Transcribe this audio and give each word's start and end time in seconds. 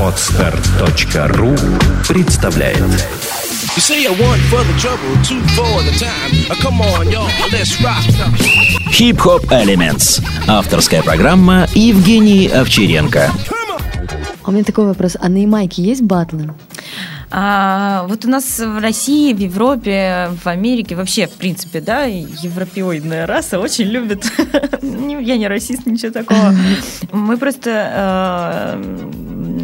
Отстар.ру 0.00 1.54
представляет 2.08 2.78
You 3.76 3.80
say 3.80 4.06
want 4.06 4.40
for 4.50 4.62
the 4.64 4.78
trouble, 4.78 5.16
two 5.22 5.40
for 5.54 5.82
the 5.82 5.92
time. 5.98 6.32
Come 6.62 6.80
on, 6.80 7.10
y'all, 7.10 7.28
let's 7.52 7.78
rock. 7.82 8.04
Хип-хоп 8.90 9.44
Elements. 9.50 10.22
Авторская 10.46 11.02
программа 11.02 11.66
Евгений 11.74 12.48
Овчаренко. 12.48 13.30
А 14.42 14.48
у 14.48 14.52
меня 14.52 14.64
такой 14.64 14.86
вопрос. 14.86 15.16
А 15.20 15.28
на 15.28 15.38
Ямайке 15.38 15.82
есть 15.82 16.02
батлы? 16.02 16.54
А, 17.30 18.06
вот 18.08 18.24
у 18.24 18.28
нас 18.28 18.58
в 18.58 18.80
России, 18.80 19.32
в 19.32 19.38
Европе, 19.38 20.30
в 20.42 20.46
Америке, 20.46 20.94
вообще, 20.94 21.26
в 21.26 21.32
принципе, 21.32 21.80
да, 21.80 22.04
европеоидная 22.04 23.26
раса 23.26 23.58
очень 23.58 23.86
любит. 23.86 24.24
Я 24.82 25.36
не 25.36 25.48
расист, 25.48 25.86
ничего 25.86 26.12
такого. 26.12 26.54
Мы 27.10 27.36
просто 27.36 28.76
э, 28.76 29.10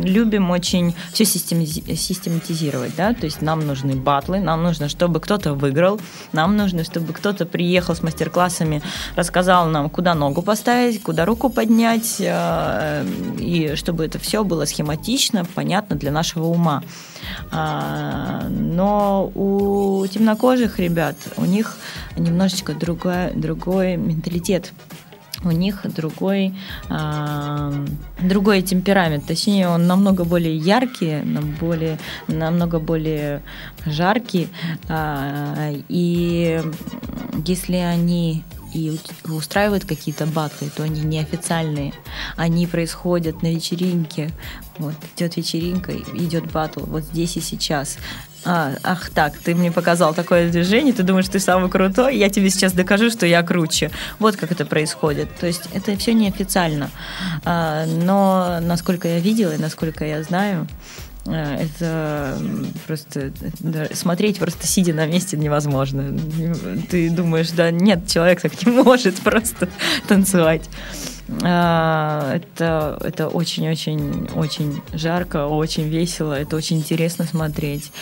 любим 0.03 0.51
очень 0.51 0.95
все 1.13 1.25
систематизировать, 1.25 2.97
да, 2.97 3.15
то 3.15 3.25
есть 3.27 3.43
нам 3.43 3.67
нужны 3.67 3.95
батлы, 3.95 4.41
нам 4.41 4.63
нужно, 4.63 4.89
чтобы 4.89 5.21
кто-то 5.21 5.55
выиграл, 5.55 6.01
нам 6.33 6.57
нужно, 6.57 6.85
чтобы 6.85 7.13
кто-то 7.13 7.47
приехал 7.47 7.95
с 7.95 8.03
мастер-классами, 8.03 8.83
рассказал 9.15 9.69
нам, 9.69 9.89
куда 9.89 10.15
ногу 10.15 10.43
поставить, 10.43 11.03
куда 11.03 11.25
руку 11.25 11.49
поднять, 11.49 12.17
э, 12.19 13.07
и 13.39 13.75
чтобы 13.77 14.05
это 14.05 14.19
все 14.19 14.43
было 14.43 14.65
схематично, 14.65 15.45
понятно 15.55 15.97
для 15.97 16.11
нашего 16.11 16.47
ума. 16.47 16.83
А, 17.53 18.49
но 18.49 19.31
у 19.35 20.07
темнокожих 20.07 20.79
ребят, 20.79 21.17
у 21.37 21.45
них 21.45 21.77
немножечко 22.17 22.75
другой, 22.75 23.33
другой 23.35 23.97
менталитет 23.97 24.73
у 25.45 25.51
них 25.51 25.81
другой, 25.85 26.55
э, 26.89 27.87
другой 28.21 28.63
темперамент. 28.63 29.27
Точнее, 29.27 29.69
он 29.69 29.87
намного 29.87 30.25
более 30.25 30.57
яркий, 30.57 31.23
более, 31.61 31.99
намного 32.29 32.79
более 32.79 33.43
жаркий. 33.85 34.49
Э, 34.89 35.75
и 35.89 36.63
если 37.45 37.77
они 37.77 38.45
и 38.73 38.99
устраивают 39.29 39.85
какие-то 39.85 40.27
батлы, 40.27 40.71
то 40.75 40.83
они 40.83 41.01
неофициальные. 41.01 41.93
Они 42.37 42.67
происходят 42.67 43.43
на 43.43 43.53
вечеринке. 43.53 44.31
Вот 44.79 44.95
идет 45.17 45.37
вечеринка, 45.37 45.93
идет 45.93 46.51
батл 46.51 46.85
вот 46.85 47.05
здесь 47.05 47.37
и 47.37 47.41
сейчас. 47.41 47.99
А, 48.45 48.75
ах 48.83 49.11
так, 49.11 49.39
ты 49.39 49.55
мне 49.55 49.71
показал 49.71 50.15
такое 50.15 50.51
движение, 50.51 50.93
ты 50.93 51.05
думаешь, 51.05 51.29
ты 51.29 51.39
самый 51.39 51.71
крутой, 51.71 52.17
я 52.17 52.29
тебе 52.29 52.51
сейчас 52.51 52.73
докажу, 52.73 53.09
что 53.11 53.25
я 53.25 53.43
круче. 53.43 53.91
Вот 54.19 54.37
как 54.37 54.51
это 54.51 54.67
происходит. 54.67 55.29
То 55.37 55.47
есть 55.47 55.69
это 55.73 55.97
все 55.97 56.13
неофициально. 56.13 56.91
А, 57.45 57.87
но 57.87 58.59
насколько 58.61 59.07
я 59.07 59.21
видела 59.21 59.55
и 59.55 59.59
насколько 59.59 60.05
я 60.05 60.23
знаю, 60.23 60.67
это 61.27 62.39
просто 62.87 63.33
смотреть 63.93 64.39
просто 64.39 64.67
сидя 64.67 64.93
на 64.93 65.07
месте 65.07 65.37
невозможно. 65.37 66.17
Ты 66.91 67.11
думаешь, 67.11 67.51
да 67.51 67.71
нет, 67.71 68.09
человек 68.09 68.41
так 68.41 68.67
не 68.67 68.73
может 68.83 69.17
просто 69.21 69.69
танцевать. 70.09 70.69
А, 71.43 72.35
это, 72.35 72.99
это 73.01 73.29
очень-очень-очень 73.29 74.83
жарко, 74.93 75.47
очень 75.47 75.89
весело, 75.89 76.35
это 76.35 76.57
очень 76.57 76.79
интересно 76.79 77.25
смотреть 77.25 77.93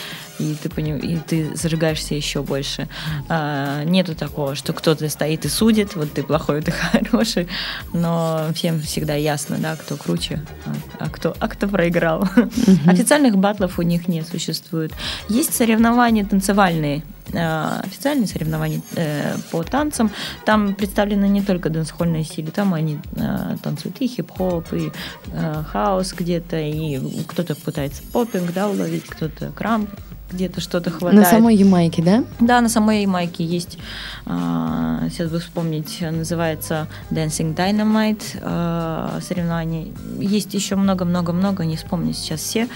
и 0.41 0.55
ты, 0.55 0.69
поним... 0.69 0.97
и 0.97 1.17
ты 1.17 1.55
зажигаешься 1.55 2.15
еще 2.15 2.41
больше. 2.41 2.87
А, 3.29 3.83
нету 3.83 4.15
такого, 4.15 4.55
что 4.55 4.73
кто-то 4.73 5.07
стоит 5.09 5.45
и 5.45 5.49
судит, 5.49 5.95
вот 5.95 6.13
ты 6.13 6.23
плохой, 6.23 6.61
ты 6.65 6.71
хороший, 6.71 7.47
но 7.93 8.47
всем 8.53 8.81
всегда 8.81 9.15
ясно, 9.15 9.57
да, 9.59 9.75
кто 9.75 9.95
круче, 9.95 10.41
а, 10.65 11.05
а 11.05 11.09
кто, 11.09 11.35
а 11.39 11.47
кто 11.47 11.67
проиграл. 11.67 12.23
Mm-hmm. 12.23 12.89
Официальных 12.89 13.37
батлов 13.37 13.79
у 13.79 13.83
них 13.83 14.07
не 14.07 14.23
существует. 14.23 14.93
Есть 15.29 15.53
соревнования 15.53 16.25
танцевальные, 16.25 17.03
а, 17.33 17.81
официальные 17.83 18.27
соревнования 18.27 18.81
э, 18.95 19.35
по 19.51 19.63
танцам. 19.63 20.11
Там 20.45 20.75
представлены 20.75 21.25
не 21.25 21.41
только 21.41 21.69
дэнсхольные 21.69 22.23
стили, 22.23 22.49
там 22.49 22.73
они 22.73 22.99
э, 23.15 23.55
танцуют 23.63 23.97
и 24.01 24.07
хип-хоп, 24.07 24.73
и 24.73 24.91
э, 25.27 25.63
хаос 25.71 26.13
где-то, 26.13 26.59
и 26.59 26.99
кто-то 27.27 27.55
пытается 27.55 28.01
попинг, 28.11 28.53
да, 28.53 28.67
уловить, 28.67 29.05
кто-то 29.05 29.51
крамп, 29.51 29.89
где-то 30.31 30.61
что-то 30.61 30.89
хватает. 30.89 31.23
На 31.23 31.29
самой 31.29 31.55
Ямайке, 31.55 32.01
да? 32.01 32.23
Да, 32.39 32.61
на 32.61 32.69
самой 32.69 33.01
Ямайке 33.01 33.43
есть, 33.43 33.77
а, 34.25 35.07
сейчас 35.09 35.29
бы 35.29 35.39
вспомнить, 35.39 35.99
называется 36.01 36.87
Dancing 37.09 37.55
Dynamite 37.55 38.39
а, 38.41 39.19
соревнование. 39.21 39.91
Есть 40.19 40.53
еще 40.53 40.75
много-много-много, 40.75 41.65
не 41.65 41.75
вспомню 41.75 42.13
сейчас 42.13 42.41
все. 42.41 42.67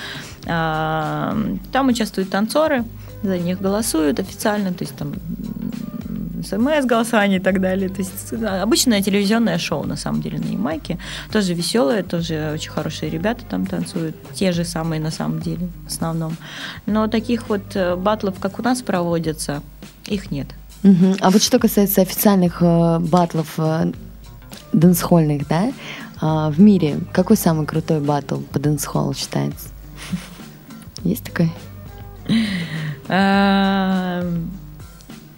А, 0.45 1.38
там 1.71 1.88
участвуют 1.88 2.29
танцоры, 2.29 2.83
за 3.23 3.38
них 3.38 3.59
голосуют 3.59 4.19
официально, 4.19 4.73
то 4.73 4.83
есть 4.83 4.95
там 4.95 5.13
смс-голосование 6.45 7.39
и 7.39 7.41
так 7.41 7.59
далее. 7.61 7.89
То 7.89 8.00
есть 8.00 8.33
обычное 8.61 9.01
телевизионное 9.01 9.57
шоу, 9.57 9.85
на 9.85 9.97
самом 9.97 10.22
деле, 10.22 10.39
на 10.39 10.45
Ямайке. 10.45 10.97
Тоже 11.31 11.53
веселое, 11.53 12.03
тоже 12.03 12.51
очень 12.53 12.72
хорошие 12.72 13.09
ребята 13.09 13.44
там 13.50 13.66
танцуют. 13.66 14.16
Те 14.33 14.51
же 14.51 14.63
самые, 14.66 15.01
на 15.01 15.11
самом 15.11 15.39
деле, 15.39 15.69
в 15.85 15.88
основном. 15.88 16.38
Но 16.85 17.07
таких 17.07 17.50
вот 17.50 17.75
э, 17.75 17.95
батлов, 17.95 18.39
как 18.39 18.59
у 18.59 18.63
нас 18.63 18.81
проводятся, 18.81 19.61
их 20.07 20.31
нет. 20.31 20.47
Угу. 20.83 21.16
А 21.19 21.29
вот 21.31 21.41
что 21.41 21.57
касается 21.57 22.01
официальных 22.01 22.62
э, 22.62 23.00
батлов 23.00 23.56
э, 23.57 23.91
дэнсхольных, 24.72 25.47
да, 25.47 25.69
э, 25.69 25.72
в 26.22 26.59
мире, 26.59 27.00
какой 27.12 27.38
самый 27.38 27.66
крутой 27.66 28.00
батл 28.01 28.39
по 28.51 28.59
дэнсхолу 28.59 29.13
считается? 29.13 29.69
Есть 31.03 31.23
такой? 31.23 31.51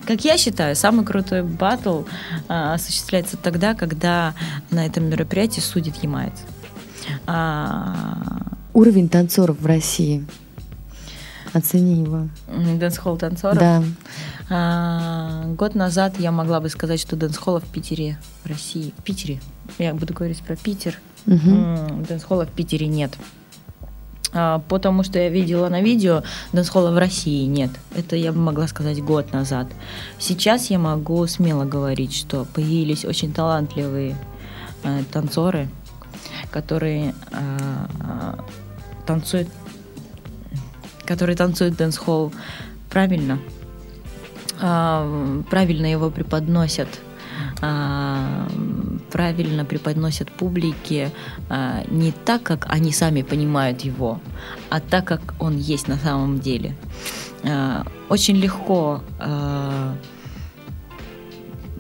Как 0.08 0.24
я 0.24 0.38
считаю, 0.38 0.74
самый 0.78 1.06
крутой 1.06 1.44
батл 1.44 2.04
а, 2.48 2.76
осуществляется 2.76 3.36
тогда, 3.36 3.76
когда 3.76 4.34
на 4.72 4.86
этом 4.86 5.04
мероприятии 5.10 5.60
судит 5.60 5.98
ямайц. 6.02 6.34
А... 7.26 8.54
Уровень 8.74 9.10
танцоров 9.10 9.60
в 9.60 9.66
России. 9.66 10.26
Оцени 11.52 12.04
его. 12.04 12.30
Дэнс-холл 12.48 13.18
танцоров? 13.18 13.60
Да. 13.60 13.84
А, 14.50 15.44
год 15.58 15.76
назад 15.76 16.18
я 16.20 16.32
могла 16.32 16.62
бы 16.62 16.70
сказать, 16.70 17.02
что 17.02 17.18
дэнс-холла 17.18 17.60
в 17.60 17.66
Питере, 17.66 18.18
в 18.46 18.48
России. 18.48 18.94
В 18.98 19.04
Питере. 19.04 19.42
Я 19.78 19.94
буду 19.94 20.14
говорить 20.14 20.42
про 20.42 20.56
Питер. 20.56 21.00
Угу. 21.26 22.06
Дэнс-холла 22.08 22.46
в 22.46 22.52
Питере 22.52 22.88
нет. 22.88 23.12
А, 24.34 24.60
потому 24.68 25.04
что 25.04 25.20
я 25.20 25.30
видела 25.30 25.70
на 25.70 25.82
видео, 25.82 26.24
дэнс-холла 26.54 26.92
в 26.92 26.98
России 26.98 27.46
нет. 27.46 27.72
Это 27.96 28.16
я 28.16 28.32
бы 28.32 28.40
могла 28.40 28.68
сказать 28.68 29.04
год 29.04 29.34
назад. 29.34 29.68
Сейчас 30.20 30.70
я 30.70 30.80
могу 30.80 31.26
смело 31.28 31.66
говорить, 31.66 32.14
что 32.14 32.46
появились 32.46 33.06
очень 33.06 33.34
талантливые 33.34 34.16
э, 34.84 35.04
танцоры, 35.12 35.70
которые 36.52 37.14
э, 37.32 38.34
танцуют, 39.06 39.48
которые 41.06 41.36
танцуют 41.36 41.76
дэнс-холл 41.76 42.34
правильно, 42.90 43.40
э, 44.62 45.44
правильно 45.50 45.86
его 45.86 46.10
преподносят– 46.10 46.90
а, 47.62 48.48
правильно 49.12 49.66
преподносят 49.66 50.32
публике 50.32 51.12
а, 51.50 51.84
не 51.90 52.12
так, 52.12 52.44
как 52.44 52.68
они 52.70 52.92
сами 52.92 53.22
понимают 53.22 53.82
его, 53.82 54.20
а 54.70 54.80
так, 54.80 55.06
как 55.06 55.36
он 55.40 55.58
есть 55.58 55.88
на 55.88 55.98
самом 55.98 56.40
деле. 56.40 56.76
А, 57.44 57.86
очень 58.10 58.36
легко 58.36 59.02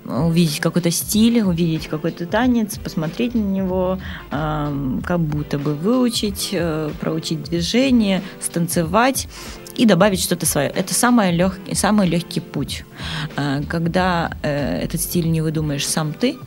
увидеть 0.05 0.61
какой-то 0.61 0.89
стиль, 0.89 1.41
увидеть 1.41 1.87
какой-то 1.87 2.25
танец, 2.25 2.77
посмотреть 2.77 3.35
на 3.35 3.39
него, 3.39 3.99
как 4.29 5.19
будто 5.19 5.59
бы 5.59 5.75
выучить, 5.75 6.49
э, 6.53 6.89
проучить 7.01 7.43
движение, 7.43 8.21
станцевать 8.39 9.27
и 9.77 9.85
добавить 9.85 10.21
что-то 10.21 10.45
свое. 10.45 10.69
Это 10.69 10.93
самый 10.93 11.31
легкий, 11.31 11.75
самый 11.75 12.07
легкий 12.07 12.39
путь. 12.39 12.83
А, 13.35 13.61
когда 13.63 14.31
э, 14.41 14.81
этот 14.81 15.01
стиль 15.01 15.29
не 15.29 15.41
выдумаешь 15.41 15.87
сам 15.87 16.13
ты, 16.13 16.37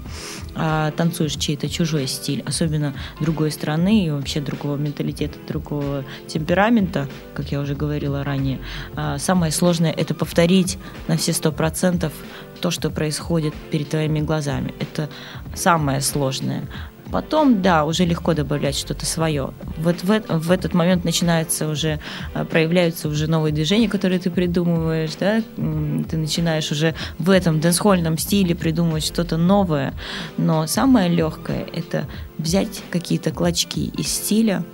а 0.54 0.90
танцуешь 0.92 1.36
чей-то 1.36 1.68
чужой 1.68 2.06
стиль, 2.06 2.42
особенно 2.46 2.94
другой 3.20 3.50
страны 3.50 4.06
и 4.06 4.10
вообще 4.10 4.40
другого 4.40 4.76
менталитета, 4.76 5.38
другого 5.46 6.04
темперамента, 6.26 7.08
как 7.34 7.52
я 7.52 7.60
уже 7.60 7.74
говорила 7.74 8.24
ранее, 8.24 8.58
а, 8.96 9.18
самое 9.18 9.52
сложное 9.52 9.92
это 9.92 10.14
повторить 10.14 10.78
на 11.08 11.16
все 11.16 11.32
сто 11.32 11.52
процентов 11.52 12.12
то, 12.60 12.70
что 12.70 12.90
происходит 12.90 13.54
перед 13.70 13.88
твоими 13.88 14.20
глазами. 14.20 14.74
Это 14.78 15.08
самое 15.54 16.00
сложное 16.00 16.64
Потом, 17.10 17.60
да, 17.60 17.84
уже 17.84 18.04
легко 18.04 18.34
добавлять 18.34 18.76
что-то 18.76 19.04
свое. 19.04 19.50
Вот 19.78 20.02
в, 20.02 20.22
в 20.28 20.50
этот 20.50 20.74
момент 20.74 21.04
начинается 21.04 21.68
уже, 21.68 21.98
э, 22.34 22.44
проявляются 22.44 23.08
уже 23.08 23.26
новые 23.26 23.52
движения, 23.52 23.88
которые 23.88 24.20
ты 24.20 24.30
придумываешь, 24.30 25.12
да, 25.18 25.42
ты 25.56 26.16
начинаешь 26.16 26.70
уже 26.70 26.94
в 27.18 27.30
этом 27.30 27.60
дэнсхольном 27.60 28.16
стиле 28.16 28.54
придумывать 28.54 29.04
что-то 29.04 29.36
новое. 29.36 29.94
Но 30.36 30.66
самое 30.66 31.08
легкое– 31.08 31.66
это 31.72 32.06
взять 32.38 32.82
какие-то 32.90 33.32
клочки 33.32 33.80
из 33.80 34.08
стиля, 34.08 34.64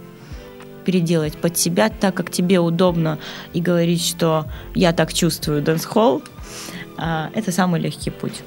переделать 0.84 1.36
под 1.36 1.58
себя 1.58 1.88
так, 1.88 2.14
как 2.14 2.30
тебе 2.30 2.60
удобно, 2.60 3.18
и 3.52 3.60
говорить, 3.60 4.06
что 4.06 4.46
я 4.74 4.92
так 4.92 5.12
чувствую 5.12 5.62
дэнс-холл, 5.62 6.22
а, 6.96 7.30
это 7.34 7.50
самый 7.50 7.80
легкий 7.80 8.10
путь. 8.10 8.42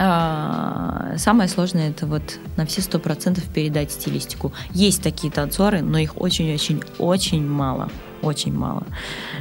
А, 0.00 1.14
самое 1.16 1.48
сложное 1.48 1.90
это 1.90 2.06
вот 2.06 2.22
на 2.56 2.66
все 2.66 2.80
сто 2.82 2.98
процентов 3.00 3.44
передать 3.44 3.90
стилистику. 3.90 4.52
Есть 4.72 5.02
такие 5.02 5.32
танцоры, 5.32 5.82
но 5.82 5.98
их 5.98 6.20
очень-очень-очень 6.20 7.44
мало. 7.44 7.90
Очень 8.22 8.52
мало. 8.52 8.84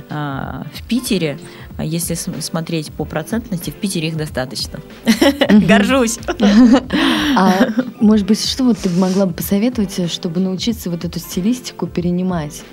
А, 0.09 0.65
в 0.73 0.87
Питере, 0.87 1.37
если 1.79 2.15
смотреть 2.15 2.91
по 2.91 3.05
процентности, 3.05 3.69
в 3.69 3.75
Питере 3.75 4.07
их 4.07 4.17
достаточно. 4.17 4.79
Горжусь. 5.49 6.19
А 7.35 7.67
может 7.99 8.25
быть, 8.25 8.43
что 8.43 8.63
вот 8.63 8.79
ты 8.79 8.89
могла 8.89 9.27
бы 9.27 9.33
посоветовать, 9.33 10.11
чтобы 10.11 10.39
научиться 10.39 10.89
вот 10.89 11.05
эту 11.05 11.19
стилистику 11.19 11.85
перенимать? 11.85 12.63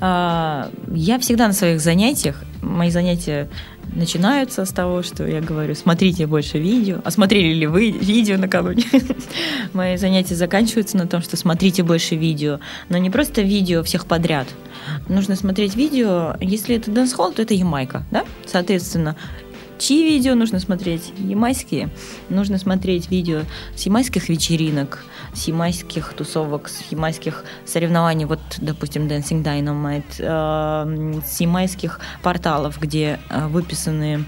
Я 0.00 1.18
всегда 1.20 1.48
на 1.48 1.52
своих 1.52 1.80
занятиях, 1.80 2.44
мои 2.62 2.90
занятия 2.90 3.48
начинаются 3.94 4.64
с 4.64 4.70
того, 4.70 5.02
что 5.02 5.26
я 5.26 5.40
говорю, 5.40 5.74
смотрите 5.74 6.26
больше 6.26 6.58
видео. 6.58 6.98
А 7.04 7.10
смотрели 7.10 7.54
ли 7.54 7.66
вы 7.66 7.90
видео 7.90 8.36
накануне? 8.36 8.84
Мои 9.72 9.96
занятия 9.96 10.34
заканчиваются 10.34 10.96
на 10.96 11.06
том, 11.06 11.20
что 11.22 11.36
смотрите 11.36 11.82
больше 11.82 12.14
видео. 12.14 12.60
Но 12.88 12.98
не 12.98 13.10
просто 13.10 13.42
видео 13.42 13.82
всех 13.82 14.06
подряд. 14.06 14.48
Нужно 15.08 15.36
смотреть 15.36 15.76
видео, 15.76 16.36
если 16.40 16.76
это 16.76 16.90
дэнс-холл, 16.90 17.32
то 17.32 17.42
это 17.42 17.54
Ямайка, 17.54 18.04
да? 18.10 18.24
Соответственно, 18.46 19.16
Чьи 19.78 20.02
видео 20.02 20.34
нужно 20.34 20.58
смотреть? 20.58 21.12
Ямайские. 21.18 21.90
Нужно 22.28 22.58
смотреть 22.58 23.10
видео 23.10 23.42
с 23.76 23.86
ямайских 23.86 24.28
вечеринок, 24.28 25.04
с 25.32 25.46
ямайских 25.46 26.14
тусовок, 26.14 26.68
с 26.68 26.82
ямайских 26.90 27.44
соревнований, 27.64 28.24
вот, 28.24 28.40
допустим, 28.58 29.06
Dancing 29.06 29.44
Dynamite, 29.44 30.16
э, 30.18 31.20
с 31.24 31.40
ямайских 31.40 32.00
порталов, 32.22 32.80
где 32.80 33.20
выписаны 33.30 34.24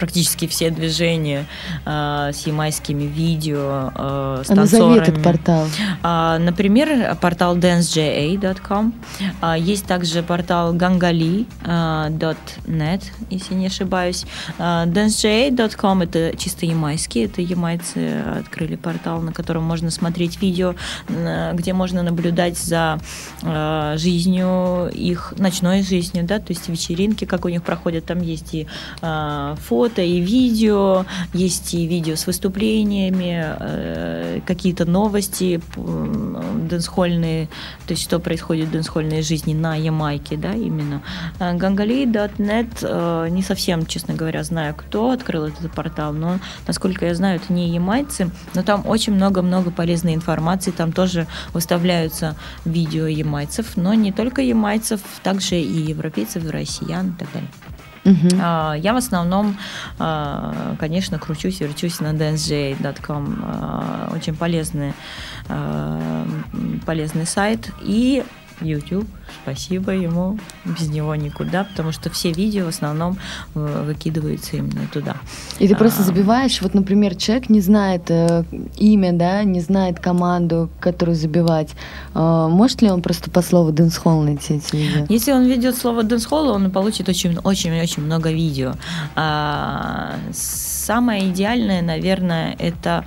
практически 0.00 0.46
все 0.48 0.70
движения 0.70 1.46
э, 1.84 2.30
с 2.32 2.46
ямайскими 2.46 3.04
видео, 3.04 3.92
э, 3.94 4.42
с 4.46 4.50
а 4.50 4.54
танцорами. 4.56 5.02
этот 5.02 5.22
портал. 5.22 5.66
Э, 6.02 6.38
например, 6.38 7.16
портал 7.20 7.56
danceja.com. 7.56 8.94
Есть 9.58 9.86
также 9.86 10.22
портал 10.22 10.74
gangali.net, 10.74 11.46
если 13.30 13.54
не 13.54 13.66
ошибаюсь. 13.66 14.24
Э, 14.58 14.84
danceja.com 14.86 16.02
это 16.02 16.36
чисто 16.36 16.66
ямайский, 16.66 17.26
это 17.26 17.42
ямайцы 17.42 18.22
открыли 18.40 18.76
портал, 18.76 19.20
на 19.20 19.32
котором 19.32 19.64
можно 19.64 19.90
смотреть 19.90 20.40
видео, 20.40 20.74
где 21.52 21.72
можно 21.74 22.02
наблюдать 22.02 22.56
за 22.58 22.98
э, 23.42 23.94
жизнью 23.98 24.90
их, 24.92 25.34
ночной 25.36 25.82
жизнью, 25.82 26.24
да, 26.24 26.38
то 26.38 26.52
есть 26.52 26.68
вечеринки, 26.68 27.24
как 27.24 27.44
у 27.44 27.48
них 27.48 27.62
проходят, 27.62 28.06
там 28.06 28.22
есть 28.22 28.54
и 28.54 28.66
э, 29.02 29.54
фото, 29.58 29.89
фото 29.90 30.02
и 30.02 30.20
видео, 30.20 31.04
есть 31.32 31.74
и 31.74 31.86
видео 31.86 32.14
с 32.14 32.26
выступлениями, 32.26 33.44
э, 33.58 34.40
какие-то 34.46 34.84
новости 34.84 35.60
дэнсхольные, 35.76 37.46
то 37.86 37.92
есть 37.92 38.02
что 38.02 38.18
происходит 38.18 38.68
в 38.68 38.72
дэнсхольной 38.72 39.22
жизни 39.22 39.54
на 39.54 39.74
Ямайке, 39.74 40.36
да, 40.36 40.52
именно. 40.52 41.02
Gangali.net, 41.38 42.68
э, 42.82 43.28
не 43.30 43.42
совсем, 43.42 43.86
честно 43.86 44.14
говоря, 44.14 44.44
знаю, 44.44 44.74
кто 44.74 45.10
открыл 45.10 45.46
этот 45.46 45.72
портал, 45.72 46.12
но, 46.12 46.38
насколько 46.66 47.06
я 47.06 47.14
знаю, 47.14 47.40
это 47.42 47.52
не 47.52 47.70
ямайцы, 47.70 48.30
но 48.54 48.62
там 48.62 48.86
очень 48.86 49.14
много-много 49.14 49.70
полезной 49.70 50.14
информации, 50.14 50.70
там 50.70 50.92
тоже 50.92 51.26
выставляются 51.52 52.36
видео 52.64 53.06
ямайцев, 53.06 53.76
но 53.76 53.94
не 53.94 54.12
только 54.12 54.42
ямайцев, 54.42 55.00
также 55.22 55.56
и 55.56 55.80
европейцев, 55.90 56.44
и 56.44 56.48
россиян 56.48 57.10
и 57.10 57.18
так 57.18 57.32
далее. 57.32 57.50
Uh-huh. 58.10 58.78
Я 58.78 58.92
в 58.92 58.96
основном, 58.96 59.56
а, 59.98 60.74
конечно, 60.78 61.18
кручусь, 61.18 61.60
верчусь 61.60 62.00
на 62.00 62.12
dancej.com. 62.12 63.42
А, 63.44 64.12
очень 64.14 64.34
полезный, 64.34 64.92
полезный 66.86 67.26
сайт. 67.26 67.70
И 67.82 68.24
YouTube. 68.60 69.06
Спасибо 69.42 69.92
ему. 69.92 70.38
Без 70.64 70.88
него 70.88 71.14
никуда, 71.14 71.64
потому 71.64 71.92
что 71.92 72.10
все 72.10 72.32
видео 72.32 72.66
в 72.66 72.68
основном 72.68 73.16
э, 73.54 73.84
выкидываются 73.86 74.56
именно 74.56 74.86
туда. 74.92 75.16
И 75.58 75.68
ты 75.68 75.76
просто 75.76 76.02
забиваешь, 76.02 76.60
вот, 76.62 76.74
например, 76.74 77.14
человек 77.14 77.48
не 77.48 77.60
знает 77.60 78.10
э, 78.10 78.44
имя, 78.76 79.12
да, 79.12 79.44
не 79.44 79.60
знает 79.60 80.00
команду, 80.00 80.68
которую 80.80 81.16
забивать. 81.16 81.70
Э, 82.14 82.48
может 82.50 82.82
ли 82.82 82.90
он 82.90 83.02
просто 83.02 83.30
по 83.30 83.42
слову 83.42 83.72
Дэнсхолл 83.72 84.22
найти 84.22 84.54
эти 84.54 84.76
видео? 84.76 85.06
Если 85.08 85.32
он 85.32 85.44
ведет 85.46 85.76
слово 85.76 86.02
Дэнсхолл, 86.02 86.48
он 86.48 86.70
получит 86.70 87.08
очень-очень-очень 87.08 88.02
много 88.02 88.30
видео. 88.30 88.74
А, 89.14 90.16
самое 90.32 91.30
идеальное, 91.30 91.82
наверное, 91.82 92.56
это 92.58 92.90
а, 92.90 93.04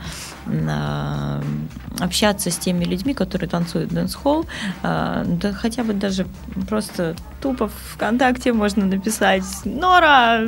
общаться 2.00 2.52
с 2.52 2.58
теми 2.58 2.86
людьми, 2.86 3.14
которые 3.14 3.50
танцуют 3.50 3.92
дэнс-холл, 3.92 4.46
а, 4.82 5.24
да 5.26 5.54
хотя 5.54 5.84
бы 5.84 5.94
даже 5.94 6.26
просто 6.68 7.16
тупо 7.42 7.68
в 7.68 7.74
ВКонтакте 7.94 8.52
можно 8.54 8.86
написать 8.86 9.44
«Нора, 9.64 10.42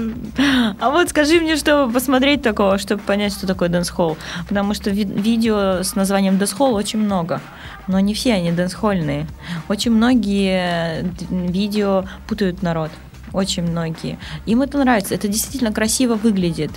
а 0.80 0.90
вот 0.90 1.10
скажи 1.10 1.40
мне, 1.40 1.56
что 1.56 1.88
посмотреть 1.90 2.42
такого, 2.42 2.78
чтобы 2.78 3.02
понять, 3.04 3.34
что 3.34 3.48
такое 3.48 3.70
дэнс-холл». 3.70 4.18
Потому 4.48 4.74
что 4.74 4.90
ви- 4.90 5.04
видео 5.04 5.84
с 5.84 5.96
названием 5.96 6.38
дэнс-холл 6.38 6.74
очень 6.74 7.00
много, 7.00 7.42
но 7.88 8.00
не 8.00 8.14
все 8.14 8.34
они 8.34 8.52
дэнс-хольные. 8.52 9.28
Очень 9.70 9.92
многие 9.92 11.06
видео 11.30 12.06
путают 12.28 12.64
народ, 12.64 12.92
очень 13.34 13.64
многие. 13.64 14.18
Им 14.46 14.62
это 14.62 14.78
нравится, 14.78 15.14
это 15.14 15.28
действительно 15.28 15.72
красиво 15.72 16.16
выглядит. 16.16 16.72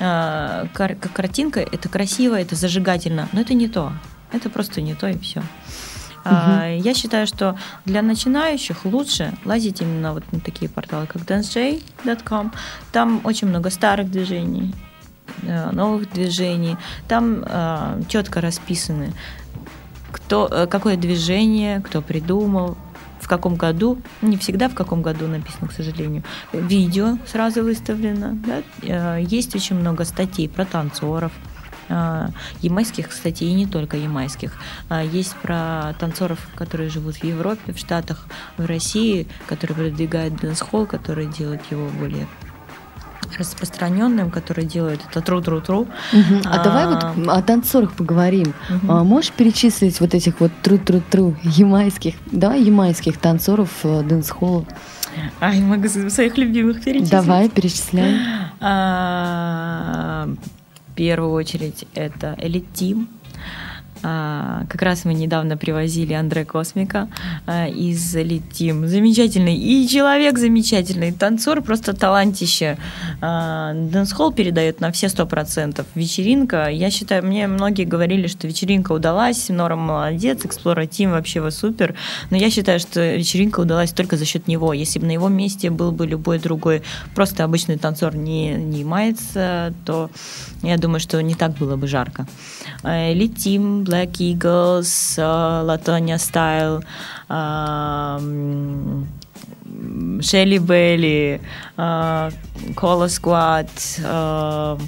А, 0.00 0.66
кар- 0.74 0.96
картинка, 0.96 1.60
это 1.60 1.88
красиво, 1.88 2.34
это 2.34 2.54
зажигательно, 2.56 3.28
но 3.32 3.40
это 3.40 3.54
не 3.54 3.68
то. 3.68 3.92
Это 4.32 4.50
просто 4.50 4.80
не 4.80 4.94
то 4.94 5.08
и 5.08 5.18
все. 5.18 5.42
Uh-huh. 6.24 6.78
Я 6.78 6.94
считаю, 6.94 7.26
что 7.26 7.58
для 7.84 8.00
начинающих 8.00 8.86
лучше 8.86 9.34
лазить 9.44 9.82
именно 9.82 10.14
вот 10.14 10.24
на 10.32 10.40
такие 10.40 10.70
порталы, 10.70 11.06
как 11.06 11.22
dancej.com. 11.22 12.52
Там 12.92 13.20
очень 13.24 13.48
много 13.48 13.68
старых 13.70 14.10
движений, 14.10 14.74
э, 15.42 15.70
новых 15.70 16.10
движений. 16.10 16.78
Там 17.08 17.44
э, 17.46 18.02
четко 18.08 18.40
расписаны, 18.40 19.12
кто, 20.10 20.48
э, 20.50 20.66
какое 20.66 20.96
движение, 20.96 21.80
кто 21.80 22.00
придумал, 22.00 22.78
в 23.24 23.28
каком 23.28 23.56
году, 23.56 23.98
не 24.20 24.36
всегда 24.36 24.68
в 24.68 24.74
каком 24.74 25.00
году 25.00 25.26
написано, 25.26 25.68
к 25.68 25.72
сожалению, 25.72 26.22
видео 26.52 27.16
сразу 27.26 27.64
выставлено. 27.64 28.36
Да? 28.46 28.62
Э, 28.82 29.22
есть 29.22 29.56
очень 29.56 29.76
много 29.76 30.04
статей 30.04 30.46
про 30.46 30.66
танцоров, 30.66 31.32
э, 31.88 32.28
ямайских, 32.60 33.08
кстати, 33.08 33.44
и 33.44 33.54
не 33.54 33.66
только 33.66 33.96
ямайских. 33.96 34.52
А 34.90 35.02
есть 35.02 35.34
про 35.36 35.94
танцоров, 35.98 36.38
которые 36.54 36.90
живут 36.90 37.16
в 37.16 37.24
Европе, 37.24 37.72
в 37.72 37.78
Штатах, 37.78 38.26
в 38.58 38.66
России, 38.66 39.26
которые 39.46 39.88
продвигают 39.88 40.36
дэнс-холл, 40.36 40.84
которые 40.84 41.28
делают 41.28 41.62
его 41.70 41.88
более 41.88 42.26
распространенным, 43.38 44.30
который 44.30 44.64
делают 44.64 45.00
это 45.10 45.20
true-true-true. 45.20 45.80
Угу. 45.80 45.88
А, 46.44 46.60
а 46.60 46.64
давай 46.64 46.86
вот 46.86 47.28
о 47.28 47.42
танцорах 47.42 47.92
поговорим. 47.92 48.54
Угу. 48.70 48.92
А, 48.92 49.04
можешь 49.04 49.32
перечислить 49.32 50.00
вот 50.00 50.14
этих 50.14 50.40
вот 50.40 50.52
true-true-true 50.62 51.36
ямайских, 51.42 52.14
да, 52.26 52.54
ямайских 52.54 53.18
танцоров 53.18 53.70
э, 53.84 54.02
дэнс-холла? 54.02 54.66
Ай, 55.40 55.60
могу 55.60 55.88
своих 55.88 56.36
любимых 56.36 56.82
перечислить. 56.82 57.10
Давай, 57.10 57.48
перечисляй. 57.48 58.16
А, 58.60 60.28
в 60.88 60.94
первую 60.94 61.32
очередь 61.32 61.86
это 61.94 62.34
Elite 62.38 62.72
Team. 62.72 63.08
А, 64.06 64.64
как 64.68 64.82
раз 64.82 65.06
мы 65.06 65.14
недавно 65.14 65.56
привозили 65.56 66.12
Андре 66.12 66.44
Космика 66.44 67.08
а, 67.46 67.66
из 67.66 68.14
Team. 68.14 68.86
Замечательный 68.86 69.56
и 69.56 69.88
человек 69.88 70.38
замечательный, 70.38 71.10
танцор, 71.10 71.62
просто 71.62 71.94
талантище. 71.94 72.76
А, 73.22 73.72
Дэнс-холл 73.72 74.32
передает 74.32 74.80
на 74.80 74.92
все 74.92 75.08
сто 75.08 75.24
процентов. 75.24 75.86
Вечеринка, 75.94 76.68
я 76.68 76.90
считаю, 76.90 77.24
мне 77.24 77.46
многие 77.46 77.84
говорили, 77.84 78.26
что 78.26 78.46
вечеринка 78.46 78.92
удалась, 78.92 79.48
Нора 79.48 79.76
молодец, 79.76 80.44
Explora 80.44 80.84
Team 80.84 81.12
вообще 81.12 81.40
вы 81.40 81.50
супер, 81.50 81.94
но 82.28 82.36
я 82.36 82.50
считаю, 82.50 82.80
что 82.80 83.00
вечеринка 83.16 83.60
удалась 83.60 83.92
только 83.92 84.18
за 84.18 84.26
счет 84.26 84.48
него. 84.48 84.74
Если 84.74 84.98
бы 84.98 85.06
на 85.06 85.12
его 85.12 85.28
месте 85.28 85.70
был 85.70 85.92
бы 85.92 86.06
любой 86.06 86.38
другой, 86.38 86.82
просто 87.14 87.42
обычный 87.44 87.78
танцор 87.78 88.14
не, 88.14 88.50
не 88.52 88.84
мается, 88.84 89.72
то 89.86 90.10
я 90.62 90.76
думаю, 90.76 91.00
что 91.00 91.22
не 91.22 91.34
так 91.34 91.52
было 91.56 91.76
бы 91.76 91.86
жарко. 91.86 92.26
Elite 92.82 93.36
Team, 93.36 93.84
Black 93.94 94.18
Eagles, 94.18 95.14
э, 95.18 95.22
Latonia 95.22 96.18
Style, 96.18 96.82
эм, 97.28 99.06
Шелли 100.20 100.58
Белли, 100.58 101.40
э, 101.76 102.30
Кола 102.74 103.06
Сквад, 103.08 103.68
э, 103.98 104.78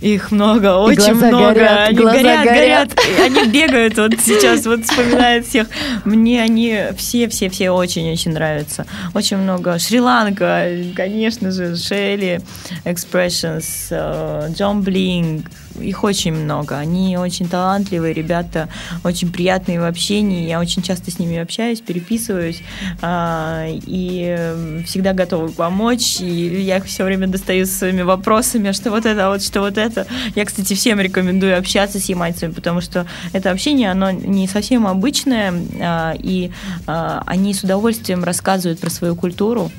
их 0.00 0.30
много, 0.30 0.76
очень 0.76 1.12
глаза 1.12 1.28
много. 1.28 1.54
горят, 1.54 1.88
они 1.88 1.98
горят, 1.98 2.44
горят. 2.44 2.94
горят. 2.94 3.20
Они 3.20 3.48
бегают 3.48 3.96
вот 3.96 4.12
сейчас, 4.20 4.64
вот 4.66 4.84
вспоминают 4.84 5.46
всех. 5.46 5.68
Мне 6.04 6.42
они 6.42 6.80
все-все-все 6.96 7.70
очень-очень 7.70 8.32
нравятся. 8.32 8.86
Очень 9.14 9.38
много. 9.38 9.78
Шри-Ланка, 9.78 10.68
конечно 10.94 11.50
же, 11.50 11.76
Шелли, 11.76 12.40
Expressions, 12.84 13.88
э, 13.90 14.52
Джон 14.52 14.82
Блинг. 14.82 15.46
Их 15.80 16.04
очень 16.04 16.32
много. 16.32 16.76
Они 16.78 17.16
очень 17.16 17.48
талантливые 17.48 18.14
ребята, 18.14 18.68
очень 19.04 19.32
приятные 19.32 19.80
в 19.80 19.84
общении. 19.84 20.48
Я 20.48 20.60
очень 20.60 20.82
часто 20.82 21.10
с 21.10 21.18
ними 21.18 21.38
общаюсь, 21.38 21.80
переписываюсь. 21.80 22.62
а, 23.02 23.66
И 23.68 24.82
всегда 24.86 25.12
готова 25.12 25.48
помочь. 25.48 26.20
И 26.20 26.62
я 26.62 26.78
их 26.78 26.84
все 26.84 27.04
время 27.04 27.26
достаю 27.26 27.66
со 27.66 27.72
своими 27.78 28.02
вопросами, 28.02 28.72
что 28.72 28.90
вот 28.90 29.06
это, 29.06 29.28
вот 29.28 29.42
что 29.42 29.60
вот 29.60 29.78
это. 29.78 30.06
Я, 30.34 30.44
кстати, 30.44 30.74
всем 30.74 31.00
рекомендую 31.00 31.58
общаться 31.58 31.98
с 31.98 32.04
ямайцами, 32.08 32.52
потому 32.52 32.80
что 32.80 33.06
это 33.32 33.50
общение, 33.50 33.90
оно 33.90 34.10
не 34.10 34.46
совсем 34.48 34.86
обычное, 34.86 35.52
а, 35.80 36.14
и 36.18 36.50
а, 36.86 37.22
они 37.26 37.54
с 37.54 37.62
удовольствием 37.62 38.24
рассказывают 38.24 38.80
про 38.80 38.90
свою 38.90 39.16
культуру, 39.16 39.70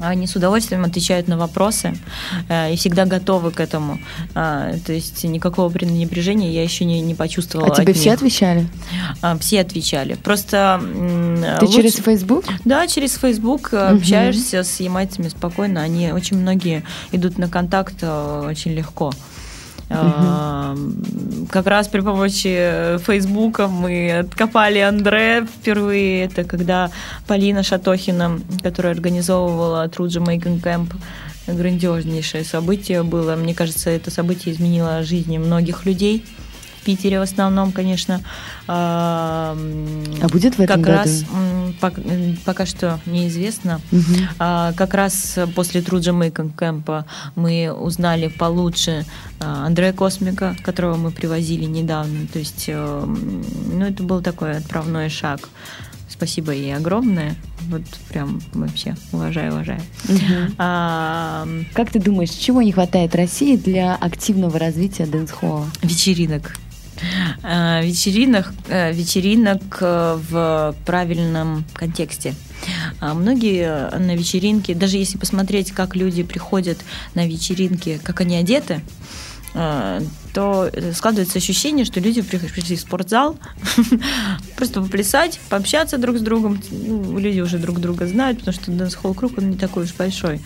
они 0.00 0.26
с 0.26 0.36
удовольствием 0.36 0.84
отвечают 0.84 1.28
на 1.28 1.36
вопросы 1.36 1.94
э, 2.48 2.72
и 2.72 2.76
всегда 2.76 3.04
готовы 3.06 3.50
к 3.50 3.60
этому. 3.60 3.98
А, 4.34 4.72
То 4.86 4.92
есть 4.92 5.22
никакого 5.24 5.68
пренебрежения 5.70 6.50
я 6.50 6.62
еще 6.62 6.84
не, 6.84 7.00
не 7.00 7.14
почувствовала. 7.14 7.72
А 7.72 7.74
тебе 7.76 7.92
от 7.92 7.98
все 7.98 8.10
них. 8.10 8.14
отвечали? 8.18 8.66
А, 9.22 9.36
Все 9.38 9.60
отвечали. 9.60 10.14
Просто 10.14 10.80
м, 10.82 11.42
Ты 11.58 11.64
лучше- 11.66 11.78
через 11.78 11.94
Facebook? 11.96 12.44
да, 12.64 12.86
через 12.86 13.14
Facebook 13.16 13.72
э, 13.72 13.76
общаешься 13.96 14.62
с 14.62 14.80
ямайцами 14.80 15.28
спокойно. 15.28 15.82
Они 15.82 16.12
очень 16.12 16.38
многие 16.38 16.82
идут 17.12 17.38
на 17.38 17.48
контакт 17.48 17.94
э, 18.02 18.46
очень 18.48 18.72
легко. 18.72 19.12
Э, 19.90 20.76
Как 21.50 21.66
раз 21.66 21.88
при 21.88 22.00
помощи 22.00 22.98
Фейсбука 22.98 23.66
мы 23.66 24.20
откопали 24.20 24.78
Андре 24.78 25.44
впервые. 25.44 26.24
Это 26.24 26.44
когда 26.44 26.90
Полина 27.26 27.62
Шатохина, 27.62 28.40
которая 28.62 28.94
организовывала 28.94 29.86
True 29.88 30.06
Jamaican 30.06 30.62
Camp, 30.62 30.92
грандиознейшее 31.48 32.44
событие 32.44 33.02
было. 33.02 33.34
Мне 33.34 33.54
кажется, 33.54 33.90
это 33.90 34.10
событие 34.10 34.54
изменило 34.54 35.02
жизни 35.02 35.38
многих 35.38 35.86
людей. 35.86 36.24
В 36.80 36.82
Питере 36.82 37.18
в 37.18 37.22
основном, 37.22 37.72
конечно. 37.72 38.20
А 38.66 39.54
А 40.22 40.28
будет 40.28 40.54
в 40.56 40.60
этом 40.60 40.76
как 40.76 40.80
году? 40.80 40.98
раз 40.98 41.24
м, 41.32 41.74
пок- 41.80 42.10
м, 42.10 42.38
пока 42.44 42.64
что 42.64 42.98
неизвестно. 43.04 43.80
Мгм. 43.90 44.04
А, 44.38 44.72
как 44.72 44.94
раз 44.94 45.38
после 45.54 45.82
Jamaican 45.82 46.50
Camp 46.54 47.04
мы 47.36 47.70
узнали 47.72 48.28
получше 48.28 49.04
а, 49.40 49.66
Андрея 49.66 49.92
Космика, 49.92 50.56
которого 50.62 50.96
мы 50.96 51.10
привозили 51.10 51.64
недавно. 51.64 52.26
То 52.32 52.38
есть, 52.38 52.64
э, 52.68 53.04
ну, 53.72 53.84
это 53.84 54.02
был 54.02 54.22
такой 54.22 54.56
отправной 54.56 55.08
шаг. 55.10 55.48
Спасибо 56.08 56.52
ей 56.52 56.74
огромное. 56.76 57.34
Вот 57.68 57.82
прям 58.08 58.40
вообще 58.52 58.96
уважаю, 59.12 59.52
уважаю. 59.52 59.80
Мгм. 60.08 60.54
А, 60.58 61.46
Как 61.74 61.90
ты 61.90 61.98
думаешь, 62.00 62.30
чего 62.30 62.62
не 62.62 62.72
хватает 62.72 63.14
России 63.14 63.56
для 63.56 63.94
активного 63.96 64.58
развития 64.58 65.04
дэнс-холла? 65.06 65.66
вечеринок. 65.82 66.56
А, 67.42 67.80
вечеринок, 67.82 68.52
э, 68.68 68.92
вечеринок 68.92 69.78
э, 69.80 70.18
в 70.30 70.74
правильном 70.84 71.64
контексте. 71.74 72.34
А 73.00 73.14
Многие 73.14 73.90
на 73.98 74.14
вечеринки, 74.14 74.74
даже 74.74 74.98
если 74.98 75.16
посмотреть, 75.18 75.72
как 75.72 75.96
люди 75.96 76.22
приходят 76.22 76.78
на 77.14 77.26
вечеринки, 77.26 77.98
как 78.02 78.20
они 78.20 78.36
одеты, 78.36 78.82
э, 79.54 80.00
то 80.34 80.70
складывается 80.94 81.38
ощущение, 81.38 81.84
что 81.84 81.98
люди 81.98 82.22
при- 82.22 82.38
пришли 82.38 82.76
в 82.76 82.80
спортзал 82.80 83.36
просто 84.56 84.80
поплясать, 84.80 85.40
пообщаться 85.48 85.98
друг 85.98 86.18
с 86.18 86.20
другом. 86.20 86.60
Ну, 86.70 87.18
люди 87.18 87.40
уже 87.40 87.58
друг 87.58 87.80
друга 87.80 88.06
знают, 88.06 88.38
потому 88.38 88.54
что 88.54 88.70
дэнс-холл 88.70 89.14
круг, 89.14 89.38
он 89.38 89.50
не 89.50 89.56
такой 89.56 89.84
уж 89.84 89.94
большой. 89.94 90.40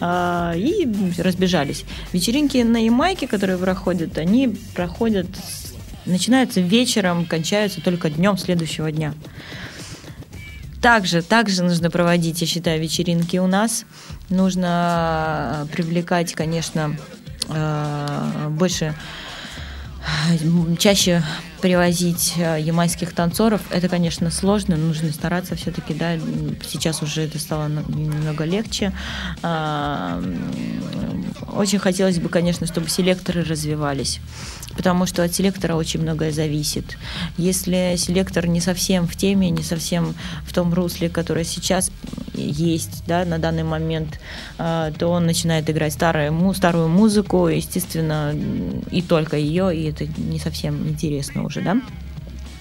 А, 0.00 0.54
И 0.56 0.88
разбежались. 1.18 1.84
Вечеринки 2.12 2.58
на 2.58 2.78
Ямайке, 2.82 3.26
которые 3.26 3.58
проходят, 3.58 4.16
они 4.16 4.56
проходят, 4.74 5.26
начинаются 6.06 6.60
вечером, 6.60 7.26
кончаются 7.26 7.80
только 7.80 8.10
днем 8.10 8.38
следующего 8.38 8.90
дня. 8.90 9.14
Также, 10.80 11.22
также 11.22 11.64
нужно 11.64 11.90
проводить, 11.90 12.40
я 12.40 12.46
считаю, 12.46 12.80
вечеринки 12.80 13.38
у 13.38 13.46
нас. 13.46 13.84
Нужно 14.28 15.64
э, 15.64 15.72
привлекать, 15.72 16.32
конечно, 16.34 16.96
э, 17.48 18.48
больше 18.50 18.94
м, 20.42 20.76
чаще 20.76 21.22
привозить 21.66 22.34
э, 22.36 22.60
ямайских 22.60 23.12
танцоров. 23.12 23.60
Это, 23.70 23.88
конечно, 23.88 24.30
сложно, 24.30 24.76
нужно 24.76 25.10
стараться 25.10 25.56
все-таки, 25.56 25.94
да. 25.94 26.16
Сейчас 26.64 27.02
уже 27.02 27.22
это 27.22 27.40
стало 27.40 27.66
немного 27.66 28.44
легче. 28.44 28.92
А, 29.42 30.22
Очень 31.52 31.80
хотелось 31.80 32.20
бы, 32.20 32.28
конечно, 32.28 32.68
чтобы 32.68 32.88
селекторы 32.88 33.42
развивались, 33.42 34.20
потому 34.76 35.06
что 35.06 35.24
от 35.24 35.34
селектора 35.34 35.74
очень 35.74 36.00
многое 36.02 36.30
зависит. 36.30 36.98
Если 37.36 37.96
селектор 37.96 38.46
не 38.46 38.60
совсем 38.60 39.08
в 39.08 39.16
теме, 39.16 39.50
не 39.50 39.64
совсем 39.64 40.14
в 40.46 40.52
том 40.52 40.72
русле, 40.72 41.08
которое 41.08 41.44
сейчас 41.44 41.90
есть, 42.34 43.04
да, 43.06 43.24
на 43.24 43.38
данный 43.38 43.62
момент, 43.64 44.20
а, 44.58 44.92
то 44.92 45.08
он 45.08 45.26
начинает 45.26 45.68
играть 45.70 45.92
старую, 45.92 46.54
старую 46.54 46.88
музыку, 46.88 47.48
естественно, 47.48 48.34
и 48.90 49.02
только 49.02 49.36
ее, 49.36 49.74
и 49.74 49.90
это 49.90 50.06
не 50.20 50.38
совсем 50.38 50.88
интересно 50.88 51.44
уже, 51.44 51.55
да. 51.62 51.76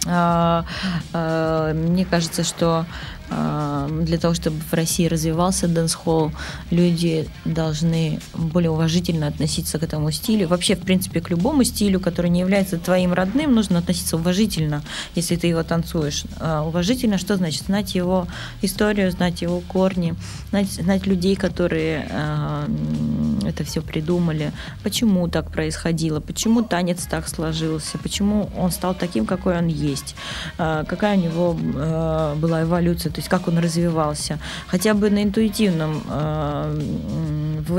А, 0.07 0.65
а, 1.13 1.73
Мне 1.73 2.05
кажется, 2.05 2.43
что 2.43 2.85
для 3.29 4.17
того, 4.17 4.33
чтобы 4.33 4.57
в 4.59 4.73
России 4.73 5.07
развивался 5.07 5.67
дэнс-холл, 5.67 6.31
люди 6.71 7.27
должны 7.45 8.19
более 8.33 8.71
уважительно 8.71 9.27
относиться 9.27 9.79
к 9.79 9.83
этому 9.83 10.11
стилю. 10.11 10.47
Вообще, 10.47 10.75
в 10.75 10.81
принципе, 10.81 11.21
к 11.21 11.29
любому 11.29 11.63
стилю, 11.63 11.99
который 11.99 12.29
не 12.29 12.39
является 12.41 12.77
твоим 12.77 13.13
родным, 13.13 13.53
нужно 13.53 13.79
относиться 13.79 14.15
уважительно, 14.15 14.81
если 15.15 15.35
ты 15.35 15.47
его 15.47 15.63
танцуешь. 15.63 16.25
А, 16.39 16.63
Уважительно, 16.63 17.17
что 17.17 17.35
значит? 17.37 17.63
Знать 17.65 17.95
его 17.95 18.27
историю, 18.61 19.11
знать 19.11 19.41
его 19.41 19.61
корни, 19.61 20.15
знать, 20.49 20.67
знать 20.71 21.07
людей, 21.07 21.35
которые 21.35 22.07
а, 22.11 22.65
м, 22.65 23.39
это 23.45 23.63
все 23.63 23.81
придумали, 23.81 24.51
почему 24.83 25.27
так 25.27 25.51
происходило, 25.51 26.19
почему 26.19 26.63
танец 26.63 27.07
так 27.09 27.27
сложился, 27.27 27.97
почему 27.97 28.49
он 28.57 28.71
стал 28.71 28.93
таким, 28.93 29.25
какой 29.25 29.57
он 29.57 29.67
есть, 29.67 30.15
а, 30.57 30.83
какая 30.83 31.17
у 31.17 31.21
него 31.21 31.57
а, 31.75 32.35
была 32.35 32.63
эволюция, 32.63 33.11
то 33.15 33.19
есть 33.19 33.29
как 33.29 33.47
он 33.47 33.57
развивался. 33.59 34.39
Хотя 34.67 34.93
бы 34.93 35.09
на 35.09 35.23
интуитивном, 35.23 36.03
м, 36.09 37.63
в 37.63 37.75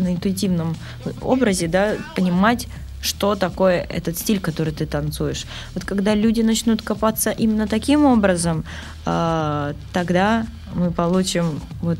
на 0.00 0.14
интуитивном 0.14 0.76
образе 1.20 1.66
да, 1.66 1.96
понимать, 2.14 2.68
что 3.02 3.34
такое 3.34 3.82
этот 3.82 4.16
стиль, 4.16 4.38
который 4.38 4.72
ты 4.72 4.86
танцуешь. 4.86 5.46
Вот 5.74 5.84
когда 5.84 6.14
люди 6.14 6.42
начнут 6.42 6.80
копаться 6.82 7.30
именно 7.30 7.66
таким 7.66 8.04
образом, 8.04 8.64
а, 9.04 9.74
тогда 9.92 10.46
мы 10.74 10.92
получим 10.92 11.60
вот 11.80 11.98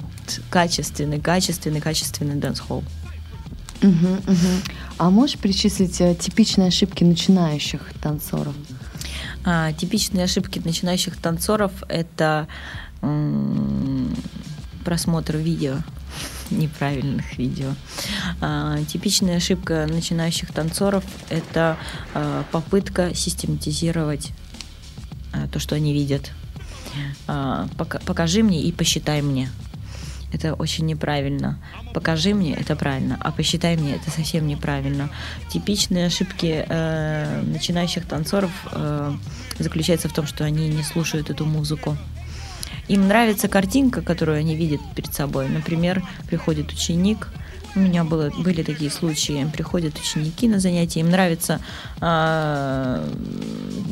качественный, 0.48 1.18
качественный, 1.18 1.80
качественный 1.80 2.36
дэнс-холл. 2.36 2.84
Мгм, 3.82 4.20
мгм. 4.26 4.62
А 4.98 5.10
можешь 5.10 5.36
перечислить 5.36 6.00
э, 6.00 6.14
типичные 6.14 6.68
ошибки 6.68 7.02
начинающих 7.02 7.80
танцоров? 8.00 8.54
А, 9.44 9.72
типичные 9.72 10.24
ошибки 10.24 10.60
начинающих 10.64 11.16
танцоров– 11.16 11.72
это 11.88 12.48
просмотр 14.84 15.36
видео, 15.36 15.76
неправильных 16.50 17.38
видео. 17.38 17.74
А, 18.40 18.82
типичная 18.84 19.36
ошибка 19.36 19.86
начинающих 19.88 20.52
танцоров– 20.52 21.04
это 21.30 21.76
а, 22.14 22.44
попытка 22.50 23.14
систематизировать 23.14 24.32
а, 25.32 25.46
то, 25.48 25.58
что 25.58 25.74
они 25.74 25.92
видят. 25.92 26.32
А, 27.26 27.68
пока- 27.76 28.00
покажи 28.00 28.42
мне 28.42 28.62
и 28.62 28.72
посчитай 28.72 29.22
мне. 29.22 29.50
Это 30.32 30.54
очень 30.54 30.86
неправильно. 30.86 31.58
Покажи 31.94 32.34
мне, 32.34 32.54
это 32.54 32.76
правильно, 32.76 33.16
а 33.20 33.32
посчитай 33.32 33.76
мне, 33.76 33.94
это 33.94 34.10
совсем 34.10 34.46
неправильно. 34.46 35.08
Типичные 35.50 36.06
ошибки 36.06 36.64
э, 36.68 37.42
начинающих 37.42 38.06
танцоров 38.06 38.50
э, 38.72 39.12
заключаются 39.58 40.08
в 40.08 40.12
том, 40.12 40.26
что 40.26 40.44
они 40.44 40.68
не 40.68 40.82
слушают 40.82 41.30
эту 41.30 41.46
музыку. 41.46 41.96
Им 42.88 43.08
нравится 43.08 43.48
картинка, 43.48 44.02
которую 44.02 44.38
они 44.38 44.54
видят 44.54 44.80
перед 44.94 45.12
собой. 45.14 45.48
Например, 45.48 46.02
приходит 46.26 46.72
ученик, 46.72 47.28
У 47.74 47.80
меня 47.80 48.02
было, 48.02 48.30
были 48.30 48.62
такие 48.62 48.90
случаи. 48.90 49.46
Приходят 49.52 49.98
ученики 49.98 50.48
на 50.48 50.58
занятия, 50.58 51.00
им 51.00 51.10
нравится 51.10 51.60
э, 52.00 53.14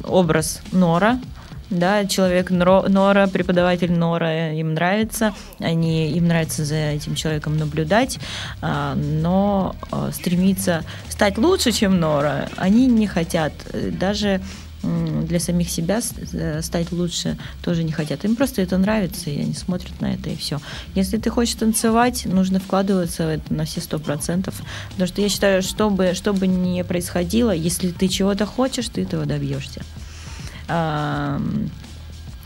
образ 0.04 0.62
Нора, 0.72 1.20
да, 1.70 2.04
человек 2.06 2.50
Нора, 2.50 3.26
преподаватель 3.26 3.92
Нора, 3.92 4.52
им 4.52 4.74
нравится, 4.74 5.34
они, 5.58 6.10
им 6.12 6.28
нравится 6.28 6.64
за 6.64 6.76
этим 6.76 7.14
человеком 7.14 7.56
наблюдать, 7.56 8.18
а, 8.60 8.94
но 8.94 9.74
а, 9.90 10.10
стремиться 10.12 10.84
стать 11.08 11.38
лучше, 11.38 11.72
чем 11.72 11.98
Нора, 11.98 12.48
они 12.56 12.86
не 12.86 13.06
хотят. 13.06 13.52
Даже 13.72 14.40
для 14.82 15.40
самих 15.40 15.70
себя 15.70 16.00
э, 16.32 16.62
стать 16.62 16.92
лучше 16.92 17.36
тоже 17.62 17.82
не 17.82 17.92
хотят. 17.92 18.24
Им 18.24 18.36
просто 18.36 18.62
это 18.62 18.78
нравится, 18.78 19.30
и 19.30 19.40
они 19.40 19.54
смотрят 19.54 20.00
на 20.00 20.14
это, 20.14 20.30
и 20.30 20.36
все. 20.36 20.60
Если 20.94 21.18
ты 21.18 21.30
хочешь 21.30 21.54
танцевать, 21.54 22.26
нужно 22.26 22.60
вкладываться 22.60 23.26
в 23.26 23.28
это 23.28 23.52
на 23.52 23.64
все 23.64 23.80
сто 23.80 23.98
процентов. 23.98 24.54
Потому 24.90 25.08
что 25.08 25.20
я 25.20 25.28
считаю, 25.28 25.62
что 25.62 25.90
бы, 25.90 26.12
что 26.14 26.32
бы 26.32 26.46
ни 26.46 26.82
происходило, 26.82 27.50
если 27.50 27.90
ты 27.90 28.08
чего-то 28.08 28.46
хочешь, 28.46 28.88
ты 28.88 29.02
этого 29.02 29.26
добьешься. 29.26 29.82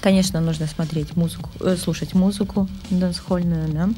Конечно, 0.01 0.41
нужно 0.41 0.67
смотреть 0.67 1.15
музыку, 1.15 1.51
э, 1.61 1.77
слушать 1.77 2.15
музыку 2.15 2.69
дансхольную, 2.89 3.69
да, 3.69 3.89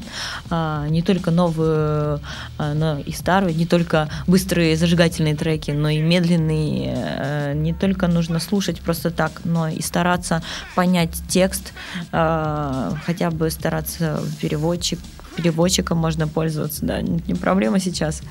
а, 0.50 0.88
не 0.88 1.00
только 1.00 1.30
новую, 1.30 2.20
а, 2.58 2.74
но 2.74 2.98
и 2.98 3.12
старую, 3.12 3.54
не 3.54 3.66
только 3.66 4.08
быстрые 4.26 4.76
зажигательные 4.76 5.36
треки, 5.36 5.70
но 5.70 5.88
и 5.88 6.00
медленные. 6.00 6.94
Э, 6.96 7.54
не 7.54 7.72
только 7.72 8.08
нужно 8.08 8.40
слушать 8.40 8.80
просто 8.80 9.10
так, 9.12 9.42
но 9.44 9.68
и 9.68 9.80
стараться 9.80 10.42
понять 10.74 11.22
текст, 11.28 11.72
а, 12.10 12.94
хотя 13.06 13.30
бы 13.30 13.48
стараться 13.50 14.20
переводчик, 14.40 14.98
переводчиком 15.36 15.98
можно 15.98 16.28
пользоваться, 16.28 16.84
да, 16.84 17.00
не 17.00 17.34
проблема 17.34 17.80
сейчас 17.80 18.22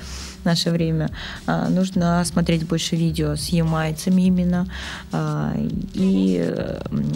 в 0.42 0.44
наше 0.44 0.70
время. 0.70 1.10
А, 1.46 1.68
нужно 1.68 2.24
смотреть 2.24 2.66
больше 2.66 2.96
видео 2.96 3.36
с 3.36 3.48
ямайцами 3.48 4.22
именно. 4.22 4.66
А, 5.12 5.54
и, 5.94 6.54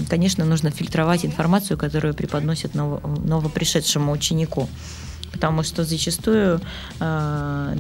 конечно, 0.09 0.45
нужно 0.45 0.71
фильтровать 0.71 1.25
информацию, 1.25 1.79
которую 1.79 2.15
преподносят 2.15 2.75
ново, 2.75 3.01
новопришедшему 3.25 4.13
ученику 4.13 4.69
потому 5.33 5.63
что 5.63 5.85
зачастую 5.85 6.61
э, 6.99 7.77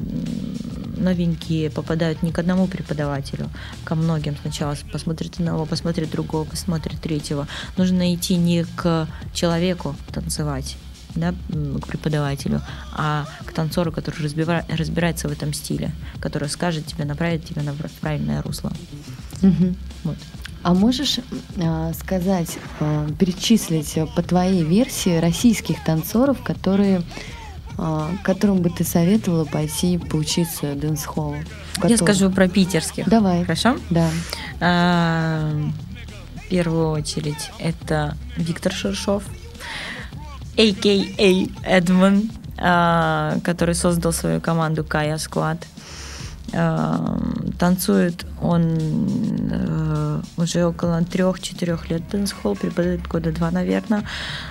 новенькие 0.98 1.70
попадают 1.70 2.22
не 2.22 2.30
к 2.30 2.38
одному 2.38 2.66
преподавателю, 2.66 3.48
ко 3.84 3.94
многим. 3.94 4.36
Сначала 4.42 4.76
посмотрит 4.92 5.34
одного, 5.38 5.64
посмотрит 5.64 6.10
другого, 6.10 6.44
посмотрит 6.44 7.00
третьего. 7.00 7.46
Нужно 7.78 8.14
идти 8.14 8.36
не 8.36 8.64
к 8.76 9.08
человеку 9.32 9.96
танцевать, 10.12 10.76
да, 11.16 11.34
к 11.80 11.86
преподавателю, 11.86 12.62
а 12.92 13.26
к 13.44 13.52
танцору, 13.52 13.90
который 13.92 14.22
разбирается 14.22 15.28
в 15.28 15.32
этом 15.32 15.52
стиле, 15.52 15.92
который 16.20 16.48
скажет 16.48 16.86
тебе, 16.86 17.04
направит 17.04 17.44
тебя 17.44 17.62
на 17.62 17.74
правильное 18.00 18.42
русло. 18.42 18.72
Угу. 19.42 19.74
Вот. 20.04 20.16
А 20.62 20.74
можешь 20.74 21.18
э, 21.56 21.92
сказать, 21.94 22.58
э, 22.80 23.08
перечислить 23.18 23.98
по 24.16 24.22
твоей 24.22 24.64
версии 24.64 25.16
российских 25.18 25.82
танцоров, 25.84 26.42
которые, 26.42 27.02
э, 27.78 28.08
которым 28.24 28.62
бы 28.62 28.70
ты 28.70 28.82
советовала 28.82 29.44
пойти 29.44 29.96
поучиться 29.98 30.74
дэнс-холлу? 30.74 31.36
Я 31.84 31.96
скажу 31.96 32.30
про 32.30 32.48
питерских. 32.48 33.08
Давай. 33.08 33.44
Хорошо? 33.44 33.76
Да. 33.90 34.10
А, 34.58 35.52
в 36.34 36.48
первую 36.48 36.90
очередь 36.90 37.50
это 37.58 38.16
Виктор 38.36 38.72
Шершов, 38.72 39.22
a.k.a. 40.56 41.48
Эдмон, 41.64 42.30
а, 42.58 43.38
который 43.44 43.74
создал 43.74 44.12
свою 44.12 44.40
команду 44.40 44.84
Кая. 44.84 45.18
А, 46.52 47.18
танцует 47.58 48.24
он 48.40 48.78
э, 49.50 50.20
уже 50.36 50.64
около 50.64 51.02
трех-четырех 51.02 51.90
лет 51.90 52.02
дэнс-холл, 52.08 52.54
преподает 52.54 53.06
года 53.08 53.32
два, 53.32 53.50
наверное, 53.50 54.04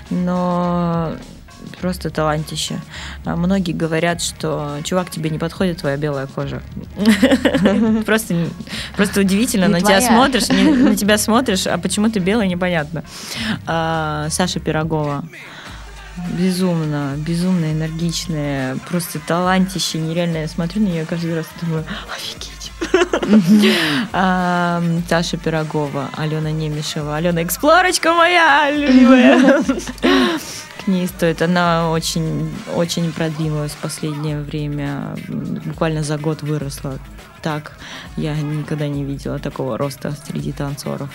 но 0.10 1.14
просто 1.80 2.10
талантище. 2.10 2.80
А 3.24 3.36
многие 3.36 3.72
говорят, 3.72 4.22
что 4.22 4.78
чувак, 4.84 5.10
тебе 5.10 5.30
не 5.30 5.40
подходит 5.40 5.78
твоя 5.80 5.98
белая 5.98 6.28
кожа. 6.28 6.62
Просто, 8.06 8.48
просто 8.98 9.22
удивительно, 9.22 9.68
на 9.68 9.80
тебя 9.80 10.02
смотришь, 10.02 10.50
на 10.50 10.96
тебя 10.96 11.18
смотришь, 11.18 11.66
а 11.66 11.78
почему 11.78 12.10
ты 12.10 12.20
белая, 12.20 12.48
непонятно. 12.48 13.04
Саша 13.66 14.60
Пирогова 14.60 15.24
безумно, 16.38 17.16
безумно 17.18 17.72
энергичная, 17.72 18.78
просто 18.90 19.20
талантище 19.20 20.00
нереальное. 20.00 20.44
Я 20.44 20.48
смотрю 20.48 20.82
на 20.82 20.88
нее 20.88 21.06
каждый 21.06 21.36
раз 21.36 21.46
и 21.46 21.66
думаю, 21.66 21.86
офигеть. 22.14 22.72
Таша 25.08 25.38
Пирогова, 25.38 26.10
Алена 26.16 26.52
Немешева, 26.52 27.16
Алена 27.16 27.44
Эксплорочка 27.44 28.14
моя 28.14 28.72
любимая. 28.72 29.64
К 30.86 30.88
ней 30.88 31.08
стоит. 31.08 31.42
Она 31.42 31.90
очень, 31.90 32.54
очень 32.76 33.12
продвинулась 33.12 33.72
в 33.72 33.78
последнее 33.78 34.40
время. 34.42 35.16
Буквально 35.28 36.04
за 36.04 36.18
год 36.18 36.44
выросла. 36.44 37.00
Так 37.42 37.74
я 38.18 38.36
никогда 38.36 38.88
не 38.88 39.04
видела 39.04 39.40
такого 39.40 39.78
роста 39.78 40.16
среди 40.28 40.52
танцоров. 40.52 41.10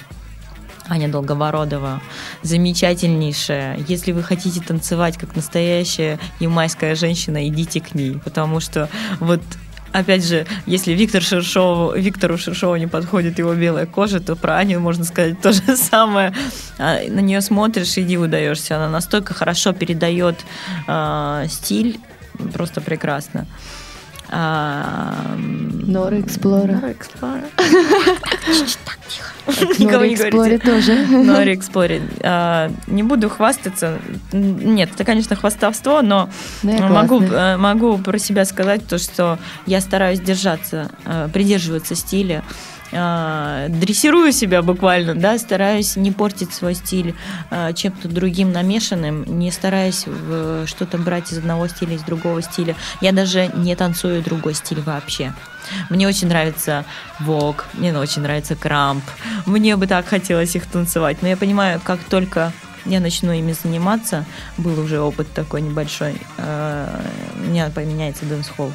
Аня 0.90 1.08
Долговородова, 1.08 2.02
замечательнейшая. 2.42 3.78
Если 3.88 4.12
вы 4.12 4.22
хотите 4.22 4.60
танцевать 4.60 5.16
как 5.16 5.36
настоящая 5.36 6.18
ямайская 6.40 6.96
женщина, 6.96 7.48
идите 7.48 7.80
к 7.80 7.94
ней, 7.94 8.18
потому 8.24 8.60
что 8.60 8.88
вот 9.20 9.40
Опять 9.92 10.24
же, 10.24 10.46
если 10.66 10.92
Виктор 10.92 11.20
Шершову, 11.20 11.94
Виктору 11.96 12.38
Шершову 12.38 12.76
не 12.76 12.86
подходит 12.86 13.40
его 13.40 13.54
белая 13.54 13.86
кожа, 13.86 14.20
то 14.20 14.36
про 14.36 14.56
Аню 14.56 14.78
можно 14.78 15.02
сказать 15.02 15.40
то 15.40 15.52
же 15.52 15.76
самое. 15.76 16.32
А, 16.78 17.00
на 17.08 17.18
нее 17.18 17.40
смотришь 17.40 17.96
и 17.98 18.04
диву 18.04 18.28
даешься. 18.28 18.76
Она 18.76 18.88
настолько 18.88 19.34
хорошо 19.34 19.72
передает 19.72 20.36
э, 20.86 21.46
стиль, 21.48 21.98
просто 22.52 22.80
прекрасно. 22.80 23.48
Нора 24.30 26.20
Эксплора. 26.20 26.72
Нора 26.72 26.92
Эксплора. 26.92 27.42
Никого 29.78 30.04
не 30.04 30.16
говорите. 30.16 30.58
тоже. 30.58 31.06
Нори 31.08 31.54
Эксплоре. 31.60 32.02
А, 32.22 32.70
не 32.86 33.02
буду 33.02 33.28
хвастаться. 33.28 33.98
Нет, 34.32 34.90
это, 34.94 35.04
конечно, 35.04 35.36
хвастовство, 35.36 36.02
но 36.02 36.28
могу, 36.62 37.22
э, 37.22 37.56
могу 37.56 37.98
про 37.98 38.18
себя 38.18 38.44
сказать 38.44 38.86
то, 38.86 38.98
что 38.98 39.38
я 39.66 39.80
стараюсь 39.80 40.20
держаться, 40.20 40.90
э, 41.04 41.28
придерживаться 41.32 41.94
стиля 41.94 42.42
э, 42.92 43.66
дрессирую 43.68 44.32
себя 44.32 44.62
буквально, 44.62 45.14
да, 45.14 45.38
стараюсь 45.38 45.96
не 45.96 46.10
портить 46.10 46.52
свой 46.52 46.74
стиль 46.74 47.14
э, 47.50 47.72
чем-то 47.72 48.08
другим 48.08 48.52
намешанным, 48.52 49.24
не 49.38 49.50
стараюсь 49.50 50.06
что-то 50.66 50.98
брать 50.98 51.32
из 51.32 51.38
одного 51.38 51.68
стиля, 51.68 51.94
из 51.94 52.02
другого 52.02 52.42
стиля. 52.42 52.74
Я 53.00 53.12
даже 53.12 53.50
не 53.54 53.74
танцую 53.76 54.22
другой 54.22 54.54
стиль 54.54 54.80
вообще. 54.80 55.32
Мне 55.88 56.08
очень 56.08 56.28
нравится 56.28 56.84
вог, 57.18 57.66
мне 57.74 57.96
очень 57.96 58.22
нравится 58.22 58.56
крамп. 58.56 59.04
Мне 59.46 59.76
бы 59.76 59.86
так 59.86 60.06
хотелось 60.06 60.54
их 60.56 60.66
танцевать. 60.66 61.18
Но 61.22 61.28
я 61.28 61.36
понимаю, 61.36 61.80
как 61.82 62.00
только 62.04 62.52
я 62.84 63.00
начну 63.00 63.32
ими 63.32 63.52
заниматься, 63.52 64.24
был 64.56 64.78
уже 64.80 65.00
опыт 65.00 65.32
такой 65.32 65.60
небольшой, 65.60 66.16
э, 66.38 67.00
у 67.36 67.50
меня 67.50 67.70
поменяется 67.74 68.24
дэнс-холл. 68.24 68.72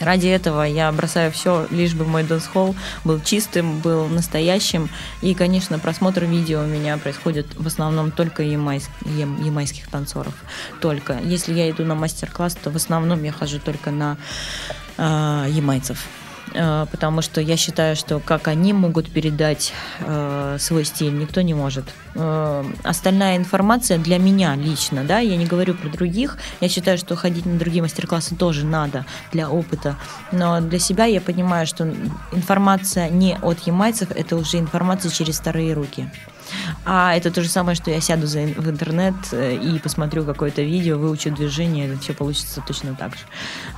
Ради 0.00 0.28
этого 0.28 0.62
я 0.62 0.90
бросаю 0.92 1.30
все, 1.32 1.66
лишь 1.70 1.94
бы 1.94 2.04
мой 2.04 2.22
дэнс-холл 2.24 2.74
был 3.04 3.20
чистым, 3.20 3.78
был 3.80 4.06
настоящим. 4.06 4.88
И, 5.22 5.34
конечно, 5.34 5.78
просмотр 5.78 6.24
видео 6.24 6.62
у 6.62 6.66
меня 6.66 6.98
происходит 6.98 7.46
в 7.56 7.66
основном 7.66 8.10
только 8.10 8.42
ямайск, 8.42 8.90
ямайских 9.04 9.88
танцоров. 9.88 10.34
Только. 10.80 11.18
Если 11.22 11.54
я 11.54 11.70
иду 11.70 11.84
на 11.84 11.94
мастер-класс, 11.94 12.56
то 12.62 12.70
в 12.70 12.76
основном 12.76 13.22
я 13.22 13.32
хожу 13.32 13.58
только 13.58 13.90
на 13.90 14.16
э, 14.96 15.46
ямайцев. 15.50 16.06
Э, 16.54 16.86
потому 16.90 17.20
что 17.22 17.40
я 17.40 17.56
считаю, 17.56 17.96
что 17.96 18.20
как 18.20 18.48
они 18.48 18.72
могут 18.72 19.10
передать 19.10 19.72
э, 20.00 20.56
свой 20.60 20.84
стиль, 20.84 21.18
никто 21.18 21.42
не 21.42 21.52
может. 21.52 21.84
Э, 22.14 22.64
остальная 22.84 23.36
информация 23.36 23.98
для 23.98 24.18
меня 24.18 24.54
лично, 24.54 25.04
да, 25.04 25.18
я 25.18 25.36
не 25.36 25.46
говорю 25.46 25.74
про 25.74 25.88
других, 25.88 26.38
я 26.60 26.68
считаю, 26.68 26.96
что 26.96 27.16
ходить 27.16 27.44
на 27.46 27.58
другие 27.58 27.82
мастер-классы 27.82 28.36
тоже 28.36 28.64
надо 28.64 29.04
для 29.32 29.50
опыта, 29.50 29.96
но 30.30 30.60
для 30.60 30.78
себя 30.78 31.06
я 31.06 31.20
понимаю, 31.20 31.66
что 31.66 31.92
информация 32.32 33.08
не 33.08 33.36
от 33.42 33.58
ямайцев, 33.66 34.10
это 34.12 34.36
уже 34.36 34.58
информация 34.58 35.10
через 35.10 35.40
вторые 35.40 35.74
руки. 35.74 36.08
А 36.84 37.14
это 37.14 37.30
то 37.30 37.42
же 37.42 37.48
самое, 37.48 37.76
что 37.76 37.90
я 37.90 38.00
сяду 38.00 38.26
за, 38.26 38.40
в 38.40 38.68
интернет 38.68 39.14
э, 39.32 39.56
и 39.56 39.78
посмотрю 39.78 40.24
какое-то 40.24 40.62
видео, 40.62 40.98
выучу 40.98 41.30
движение, 41.30 41.88
это 41.88 42.00
все 42.00 42.12
получится 42.12 42.62
точно 42.66 42.94
так 42.94 43.14
же. 43.14 43.22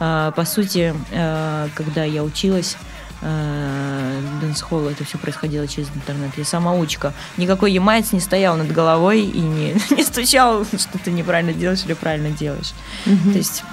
А, 0.00 0.30
по 0.32 0.44
сути, 0.44 0.94
э, 1.10 1.68
когда 1.74 2.04
я 2.04 2.22
училась, 2.22 2.76
дэнс-холла, 3.22 4.90
это 4.90 5.04
все 5.04 5.16
происходило 5.16 5.66
через 5.66 5.88
интернет. 5.88 6.32
Я 6.36 6.44
самоучка. 6.44 7.14
Никакой 7.38 7.72
ямаец 7.72 8.12
не 8.12 8.20
стоял 8.20 8.56
над 8.56 8.70
головой 8.70 9.22
и 9.22 9.40
не, 9.40 9.74
не 9.90 10.04
стучал, 10.04 10.64
что 10.64 10.98
ты 11.02 11.10
неправильно 11.10 11.54
делаешь 11.54 11.82
или 11.86 11.94
правильно 11.94 12.30
делаешь. 12.30 12.74
Mm-hmm. 13.06 13.32
То 13.32 13.38
есть 13.38 13.64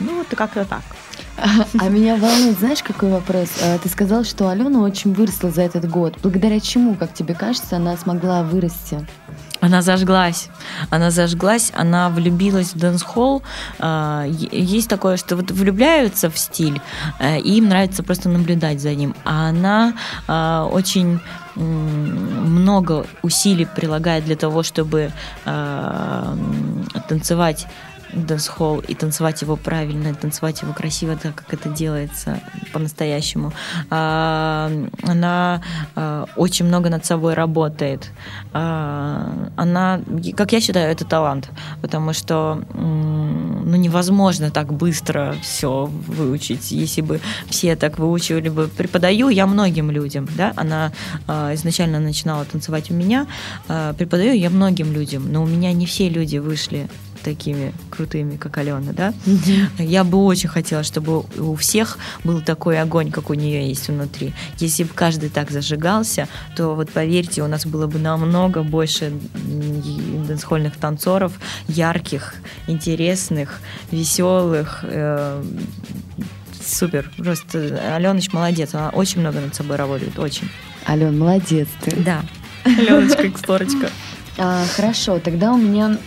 вот 0.00 0.26
как-то 0.36 0.64
так. 0.64 0.82
А 1.78 1.88
меня 1.88 2.16
волнует, 2.16 2.58
знаешь, 2.58 2.82
какой 2.82 3.10
вопрос? 3.10 3.48
А, 3.62 3.78
Ты 3.78 3.88
сказал, 3.88 4.24
что 4.24 4.48
Алена 4.48 4.80
очень 4.80 5.12
выросла 5.12 5.50
за 5.50 5.62
этот 5.62 5.88
год. 5.88 6.14
Благодаря 6.22 6.60
чему, 6.60 6.94
как 6.94 7.12
тебе 7.14 7.34
кажется, 7.34 7.76
она 7.76 7.96
смогла 7.96 8.42
вырасти? 8.42 9.06
Она 9.60 9.80
зажглась. 9.80 10.48
Она 10.90 11.10
зажглась, 11.10 11.72
она 11.76 12.08
влюбилась 12.08 12.74
в 12.74 12.78
дэнс-холл. 12.78 13.42
А, 13.78 14.24
Есть 14.26 14.88
такое, 14.88 15.16
что 15.16 15.36
вот 15.36 15.50
влюбляются 15.50 16.30
в 16.30 16.38
стиль, 16.38 16.80
э, 17.20 17.38
и 17.38 17.58
им 17.58 17.68
нравится 17.68 18.02
просто 18.02 18.28
наблюдать 18.28 18.80
за 18.80 18.94
ним. 18.94 19.14
А 19.24 19.48
она 19.48 19.94
а, 20.26 20.68
очень 20.70 21.20
много 21.54 23.06
усилий 23.22 23.66
прилагает 23.66 24.24
для 24.24 24.36
того, 24.36 24.62
чтобы 24.62 25.12
а, 25.44 26.34
танцевать 27.08 27.66
дэнс-холл 28.12 28.80
и 28.80 28.94
танцевать 28.94 29.42
его 29.42 29.56
правильно, 29.56 30.08
и 30.08 30.14
танцевать 30.14 30.62
его 30.62 30.72
красиво, 30.72 31.16
так 31.16 31.34
как 31.34 31.54
это 31.54 31.68
делается 31.68 32.40
по-настоящему. 32.72 33.52
А, 33.90 34.70
Она 35.02 35.62
а, 35.94 36.26
очень 36.36 36.66
много 36.66 36.90
над 36.90 37.04
собой 37.04 37.34
работает. 37.34 38.10
А, 38.52 39.50
Она, 39.56 40.00
как 40.36 40.52
я 40.52 40.60
считаю, 40.60 40.90
это 40.90 41.04
талант, 41.04 41.50
потому 41.80 42.12
что 42.12 42.62
ну, 42.74 43.76
невозможно 43.76 44.50
так 44.50 44.72
быстро 44.72 45.34
все 45.42 45.86
выучить. 45.86 46.70
Если 46.70 47.00
бы 47.00 47.20
все 47.48 47.76
так 47.76 47.98
выучивали 47.98 48.48
бы, 48.48 48.68
преподаю 48.68 49.28
я 49.28 49.46
многим 49.46 49.90
людям, 49.90 50.28
да, 50.36 50.52
она 50.56 50.92
изначально 51.54 52.00
начинала 52.00 52.44
танцевать 52.44 52.90
у 52.90 52.94
меня, 52.94 53.26
преподаю 53.96 54.34
я 54.34 54.50
многим 54.50 54.92
людям, 54.92 55.32
но 55.32 55.42
у 55.42 55.46
меня 55.46 55.72
не 55.72 55.86
все 55.86 56.08
люди 56.08 56.38
вышли 56.38 56.88
такими 57.22 57.72
крутыми, 57.90 58.36
как 58.36 58.58
Алена, 58.58 58.92
да? 58.92 59.14
Я 59.78 60.04
бы 60.04 60.24
очень 60.24 60.48
хотела, 60.48 60.82
чтобы 60.82 61.20
у 61.38 61.54
всех 61.56 61.98
был 62.24 62.40
такой 62.40 62.80
огонь, 62.80 63.10
как 63.10 63.30
у 63.30 63.34
нее 63.34 63.68
есть 63.68 63.88
внутри. 63.88 64.32
Если 64.58 64.84
бы 64.84 64.90
каждый 64.94 65.28
так 65.30 65.50
зажигался, 65.50 66.28
то 66.56 66.74
вот 66.74 66.90
поверьте, 66.90 67.42
у 67.42 67.46
нас 67.46 67.64
было 67.66 67.86
бы 67.86 67.98
намного 67.98 68.62
больше 68.62 69.06
м, 69.06 70.26
дэнсхольных 70.26 70.76
танцоров, 70.76 71.32
ярких, 71.68 72.34
интересных, 72.66 73.60
веселых. 73.90 74.80
э, 74.82 75.42
Супер. 76.64 77.10
Просто 77.16 77.80
Аленыч 77.96 78.32
молодец. 78.32 78.74
Она 78.74 78.90
очень 78.90 79.20
много 79.20 79.40
над 79.40 79.54
собой 79.54 79.76
работает. 79.76 80.16
Очень. 80.18 80.48
Ален, 80.88 81.18
молодец 81.18 81.66
ты. 81.82 81.96
Да. 81.96 82.22
Аленочка, 82.64 83.26
эксплорочка. 83.28 83.90
А, 84.38 84.64
хорошо, 84.76 85.18
тогда 85.18 85.52
у 85.52 85.56
меня 85.58 85.98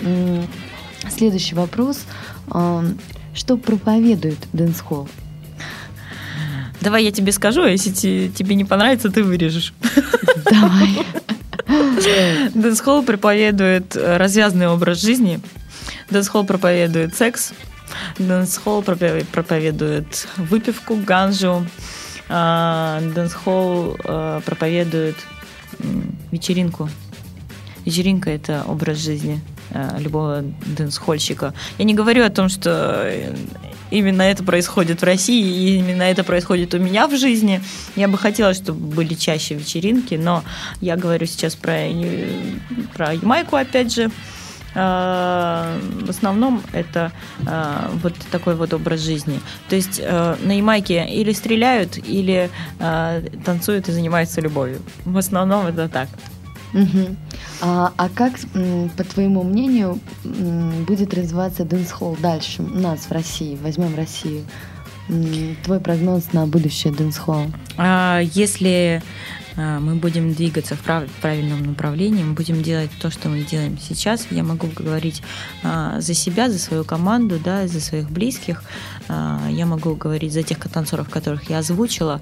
следующий 1.11 1.55
вопрос. 1.55 2.05
Что 3.33 3.57
проповедует 3.57 4.37
дэнс-холл? 4.53 5.09
Давай 6.81 7.03
я 7.03 7.11
тебе 7.11 7.31
скажу, 7.31 7.63
а 7.63 7.69
если 7.69 7.91
те- 7.91 8.29
тебе 8.29 8.55
не 8.55 8.63
понравится, 8.63 9.09
ты 9.09 9.23
вырежешь. 9.23 9.73
Давай. 10.49 11.05
Дэнс-холл 12.53 13.03
проповедует 13.03 13.95
э, 13.95 14.17
развязный 14.17 14.67
образ 14.67 15.01
жизни. 15.01 15.39
Дэнс-холл 16.11 16.45
проповедует 16.45 17.15
секс. 17.15 17.53
Дэнс-холл 18.19 18.83
проповедует 18.83 20.27
выпивку, 20.37 20.95
ганжу. 20.95 21.65
А, 22.29 23.01
Дэнс-холл 23.01 23.97
э, 24.03 24.41
проповедует 24.45 25.15
вечеринку. 26.31 26.89
Вечеринка– 27.83 28.29
это 28.31 28.63
образ 28.67 28.99
жизни 28.99 29.41
любого 29.99 30.43
дэнс-хольщика. 30.65 31.53
Я 31.77 31.85
не 31.85 31.93
говорю 31.93 32.25
о 32.25 32.29
том, 32.29 32.49
что 32.49 33.03
э, 33.05 33.35
именно 33.91 34.21
это 34.21 34.43
происходит 34.43 35.01
в 35.01 35.03
России, 35.03 35.45
и 35.45 35.77
именно 35.77 36.03
это 36.03 36.23
происходит 36.23 36.73
у 36.73 36.79
меня 36.79 37.07
в 37.07 37.17
жизни. 37.17 37.61
Я 37.95 38.07
бы 38.07 38.17
хотела, 38.17 38.53
чтобы 38.53 38.79
были 38.95 39.13
чаще 39.13 39.55
вечеринки, 39.55 40.15
но 40.15 40.43
я 40.81 40.95
говорю 40.95 41.25
сейчас 41.25 41.55
про, 41.55 41.73
э, 41.73 42.27
про 42.93 43.13
Ямайку, 43.13 43.55
опять 43.55 43.93
же. 43.93 44.11
Э, 44.75 45.79
В 46.05 46.09
основном 46.09 46.61
это 46.73 47.11
э, 47.47 47.89
вот 48.03 48.13
такой 48.31 48.55
вот 48.55 48.73
образ 48.73 49.01
жизни. 49.01 49.39
То 49.69 49.75
есть 49.75 50.01
э, 50.03 50.35
на 50.43 50.57
Ямайке 50.57 51.05
или 51.07 51.33
стреляют, 51.33 51.97
или 51.97 52.49
э, 52.79 53.21
танцуют 53.45 53.89
и 53.89 53.91
занимаются 53.91 54.41
любовью. 54.41 54.79
В 55.05 55.17
основном 55.17 55.67
это 55.67 55.87
так. 55.87 56.09
Мгм. 56.73 57.15
А, 57.61 57.93
а 57.97 58.09
как, 58.09 58.33
по 58.97 59.03
твоему 59.03 59.43
мнению, 59.43 59.99
будет 60.23 61.13
развиваться 61.13 61.63
дэнс-холл 61.63 62.17
дальше 62.19 62.61
у 62.63 62.79
нас 62.79 63.01
в 63.01 63.11
России? 63.11 63.57
Возьмем 63.61 63.95
Россию. 63.95 64.43
Твой 65.63 65.79
прогноз 65.79 66.33
на 66.33 66.47
будущее 66.47 66.91
дэнс-холла? 66.91 67.51
А, 67.77 68.21
Если 68.33 69.03
а, 69.55 69.79
мы 69.79 69.95
будем 69.95 70.33
двигаться 70.33 70.75
в 70.75 70.81
прав- 70.81 71.07
в 71.07 71.21
правильном 71.21 71.63
направлении, 71.63 72.23
мы 72.23 72.33
будем 72.33 72.63
делать 72.63 72.89
то, 72.99 73.11
что 73.11 73.29
мы 73.29 73.41
делаем 73.43 73.77
сейчас, 73.79 74.27
я 74.31 74.43
могу 74.43 74.67
говорить 74.67 75.21
а, 75.63 76.01
за 76.01 76.13
себя, 76.15 76.49
за 76.49 76.57
свою 76.59 76.83
команду, 76.83 77.39
да, 77.43 77.67
за 77.67 77.79
своих 77.79 78.09
близких, 78.09 78.63
я 79.07 79.65
могу 79.67 79.93
говорить 79.95 80.33
за 80.33 80.41
тех 80.41 80.57
танцоров, 80.57 81.07
которых 81.09 81.49
я 81.49 81.59
озвучила. 81.59 82.19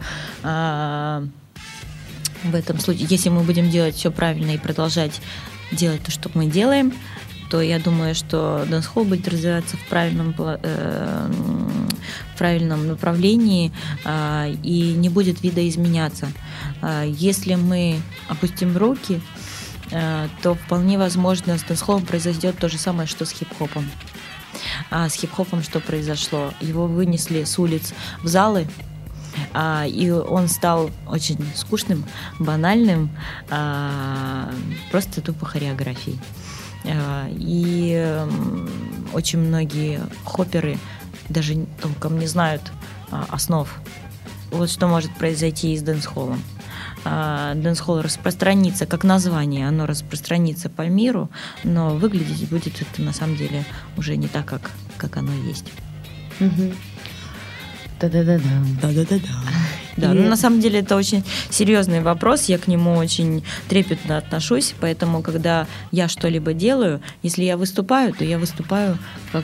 В 2.43 2.55
этом 2.55 2.79
случае, 2.79 3.07
если 3.09 3.29
мы 3.29 3.43
будем 3.43 3.69
делать 3.69 3.95
все 3.95 4.11
правильно 4.11 4.51
и 4.51 4.57
продолжать 4.57 5.21
делать 5.71 6.03
то, 6.03 6.11
что 6.11 6.29
мы 6.33 6.47
делаем, 6.47 6.93
то 7.49 7.61
я 7.61 7.79
думаю, 7.79 8.15
что 8.15 8.65
дэнс-холл 8.67 9.03
будет 9.03 9.27
развиваться 9.27 9.77
в 9.77 9.87
правильном, 9.87 10.33
э, 10.37 11.31
в 12.33 12.37
правильном 12.37 12.87
направлении 12.87 13.71
а, 14.03 14.47
и 14.63 14.93
не 14.93 15.09
будет 15.09 15.43
видоизменяться. 15.43 16.29
А, 16.81 17.03
Если 17.03 17.53
мы 17.53 17.99
опустим 18.27 18.75
руки, 18.75 19.21
э, 19.91 20.27
то 20.41 20.55
вполне 20.55 20.97
возможно 20.97 21.57
с 21.57 21.61
дэнс-холлом 21.61 22.05
произойдет 22.05 22.57
то 22.57 22.69
же 22.69 22.79
самое, 22.79 23.07
что 23.07 23.23
с 23.23 23.31
хип-хопом. 23.31 23.87
А 24.89 25.07
с 25.07 25.13
хип-хопом 25.13 25.61
что 25.61 25.79
произошло? 25.79 26.53
Его 26.59 26.87
вынесли 26.87 27.43
с 27.43 27.59
улиц 27.59 27.93
в 28.23 28.27
залы, 28.27 28.67
а, 29.53 29.85
и 29.85 30.09
он 30.09 30.47
стал 30.47 30.91
очень 31.07 31.37
скучным, 31.55 32.05
банальным, 32.39 33.09
а, 33.49 34.51
просто 34.91 35.21
тупо 35.21 35.45
хореографией. 35.45 36.19
А, 36.85 37.27
И 37.29 38.25
очень 39.13 39.39
многие 39.39 40.01
хопперы 40.25 40.77
даже 41.29 41.65
толком 41.81 42.19
не 42.19 42.27
знают 42.27 42.61
а, 43.11 43.25
основ. 43.29 43.67
Вот 44.51 44.69
что 44.69 44.87
может 44.87 45.13
произойти 45.15 45.73
и 45.73 45.77
с 45.77 45.81
дэнс-холлом. 45.81 46.41
А, 47.05 47.53
Дэнс-холл 47.55 48.01
распространится, 48.01 48.85
как 48.85 49.03
название, 49.03 49.67
оно 49.67 49.85
распространится 49.85 50.69
по 50.69 50.83
миру, 50.83 51.29
но 51.63 51.95
выглядеть 51.95 52.49
будет 52.49 52.81
это 52.81 53.01
на 53.01 53.13
самом 53.13 53.35
деле 53.35 53.65
уже 53.97 54.15
не 54.15 54.27
так, 54.27 54.45
как, 54.45 54.71
как 54.97 55.17
оно 55.17 55.33
есть. 55.33 55.65
Мгм. 56.39 56.73
Да-да-да-да. 58.81 59.19
Да, 59.95 60.11
И- 60.11 60.15
ну, 60.15 60.27
на 60.27 60.35
самом 60.35 60.59
деле 60.59 60.79
это 60.79 60.95
очень 60.95 61.23
серьезный 61.51 62.01
вопрос, 62.01 62.45
я 62.45 62.57
к 62.57 62.67
нему 62.67 62.95
очень 62.95 63.43
трепетно 63.69 64.17
отношусь, 64.17 64.73
поэтому, 64.79 65.21
когда 65.21 65.67
я 65.91 66.07
что-либо 66.07 66.53
делаю, 66.53 66.99
если 67.21 67.43
я 67.43 67.57
выступаю, 67.57 68.11
то 68.11 68.25
я 68.25 68.39
выступаю 68.39 68.97
как, 69.31 69.43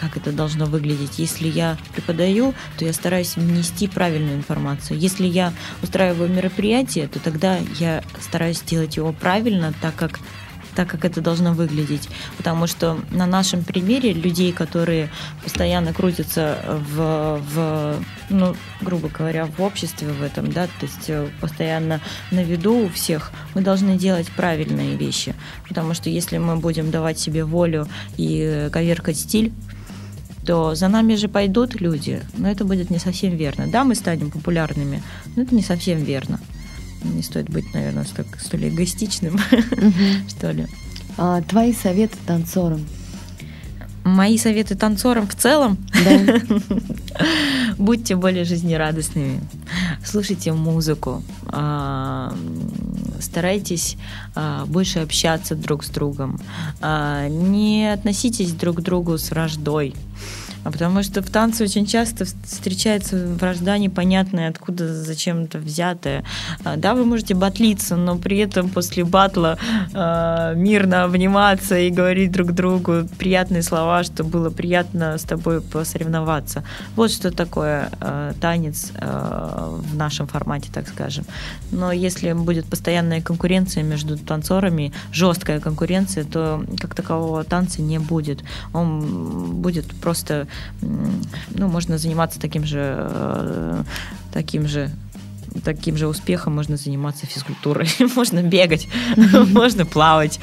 как 0.00 0.16
это 0.16 0.32
должно 0.32 0.64
выглядеть. 0.64 1.18
Если 1.18 1.48
я 1.48 1.76
преподаю, 1.94 2.54
то 2.78 2.86
я 2.86 2.94
стараюсь 2.94 3.36
внести 3.36 3.88
правильную 3.88 4.36
информацию. 4.38 4.98
Если 4.98 5.26
я 5.26 5.52
устраиваю 5.82 6.30
мероприятие, 6.30 7.06
то 7.08 7.18
тогда 7.20 7.58
я 7.78 8.02
стараюсь 8.22 8.62
делать 8.62 8.96
его 8.96 9.12
правильно, 9.12 9.74
так 9.82 9.94
как 9.96 10.18
так, 10.80 10.88
как 10.88 11.04
это 11.04 11.20
должно 11.20 11.52
выглядеть. 11.52 12.08
Потому 12.38 12.66
что 12.66 12.98
на 13.10 13.26
нашем 13.26 13.64
примере 13.64 14.14
людей, 14.14 14.50
которые 14.50 15.10
постоянно 15.44 15.92
крутятся 15.92 16.56
в, 16.94 17.42
в 17.52 17.96
ну, 18.30 18.56
грубо 18.80 19.10
говоря, 19.10 19.44
в 19.44 19.60
обществе 19.60 20.08
в 20.08 20.22
этом, 20.22 20.50
да, 20.50 20.68
то 20.68 20.86
есть 20.86 21.10
э, 21.10 21.28
постоянно 21.38 22.00
на 22.30 22.42
виду 22.42 22.86
у 22.86 22.88
всех, 22.88 23.30
мы 23.54 23.60
должны 23.60 23.98
делать 23.98 24.28
правильные 24.28 24.96
вещи. 24.96 25.34
Потому 25.68 25.92
что 25.92 26.08
если 26.08 26.38
мы 26.38 26.56
будем 26.56 26.90
давать 26.90 27.18
себе 27.18 27.44
волю 27.44 27.86
и 28.16 28.70
коверкать 28.72 29.18
стиль, 29.18 29.52
то 30.46 30.74
за 30.74 30.88
нами 30.88 31.14
же 31.16 31.28
пойдут 31.28 31.78
люди, 31.78 32.22
но 32.38 32.50
это 32.50 32.64
будет 32.64 32.88
не 32.88 32.98
совсем 32.98 33.36
верно. 33.36 33.66
Да, 33.66 33.84
мы 33.84 33.94
станем 33.94 34.30
популярными, 34.30 35.02
но 35.36 35.42
это 35.42 35.54
не 35.54 35.62
совсем 35.62 36.02
верно. 36.02 36.40
Не 37.02 37.22
стоит 37.22 37.48
быть, 37.50 37.72
наверное, 37.74 38.04
столь, 38.04 38.26
столь 38.38 38.68
эгоистичным, 38.68 39.38
что 40.28 40.50
ли. 40.50 40.66
А, 41.16 41.42
Твои 41.42 41.72
советы 41.72 42.16
танцорам? 42.26 42.84
Мои 44.04 44.38
советы 44.38 44.76
танцорам 44.76 45.28
в 45.28 45.34
целом 45.34 45.76
Да. 46.04 46.40
Будьте 47.78 48.16
более 48.16 48.44
жизнерадостными, 48.44 49.40
слушайте 50.04 50.52
музыку, 50.52 51.22
а, 51.48 52.34
старайтесь 53.20 53.96
а, 54.34 54.64
больше 54.66 55.00
общаться 55.00 55.54
друг 55.54 55.84
с 55.84 55.88
другом, 55.88 56.40
не 56.82 57.92
относитесь 57.92 58.52
друг 58.52 58.78
к 58.78 58.80
другу 58.80 59.18
с 59.18 59.30
враждой. 59.30 59.94
А 60.64 60.70
потому 60.70 61.02
что 61.02 61.22
в 61.22 61.30
танце 61.30 61.64
очень 61.64 61.86
часто 61.86 62.24
встречается 62.24 63.26
вражда 63.26 63.78
непонятная, 63.78 64.50
откуда 64.50 64.94
зачем-то 64.94 65.58
взятая. 65.58 66.24
А, 66.64 66.76
да, 66.76 66.94
вы 66.94 67.04
можете 67.04 67.34
батлиться, 67.34 67.96
но 67.96 68.18
при 68.18 68.38
этом 68.38 68.68
после 68.68 69.04
батла 69.04 69.58
э, 69.92 70.54
мирно 70.56 71.04
обниматься 71.04 71.78
и 71.78 71.90
говорить 71.90 72.32
друг 72.32 72.52
другу 72.52 73.08
приятные 73.18 73.62
слова, 73.62 74.04
что 74.04 74.22
было 74.22 74.50
приятно 74.50 75.16
с 75.16 75.22
тобой 75.22 75.62
посоревноваться. 75.62 76.64
Вот 76.94 77.10
что 77.10 77.30
такое 77.30 77.90
э, 78.00 78.32
танец 78.40 78.92
э, 78.94 79.78
в 79.78 79.96
нашем 79.96 80.26
формате, 80.26 80.70
так 80.72 80.88
скажем. 80.88 81.24
Но 81.72 81.92
если 81.92 82.32
будет 82.32 82.66
постоянная 82.66 83.22
конкуренция 83.22 83.82
между 83.82 84.18
танцорами, 84.18 84.92
жесткая 85.12 85.60
конкуренция, 85.60 86.24
то 86.24 86.62
как 86.78 86.94
такового 86.94 87.44
танца 87.44 87.80
не 87.80 87.98
будет. 87.98 88.40
Он 88.72 89.60
будет 89.60 89.86
просто 90.00 90.48
ну, 90.80 91.68
можно 91.68 91.98
заниматься 91.98 92.40
таким 92.40 92.64
же, 92.64 92.96
э, 92.98 93.82
таким 94.32 94.66
же 94.66 94.90
таким 95.64 95.96
же 95.96 96.06
успехом 96.06 96.54
можно 96.54 96.76
заниматься 96.76 97.26
физкультурой. 97.26 97.88
можно 98.16 98.42
бегать, 98.42 98.88
можно 99.16 99.84
плавать. 99.84 100.40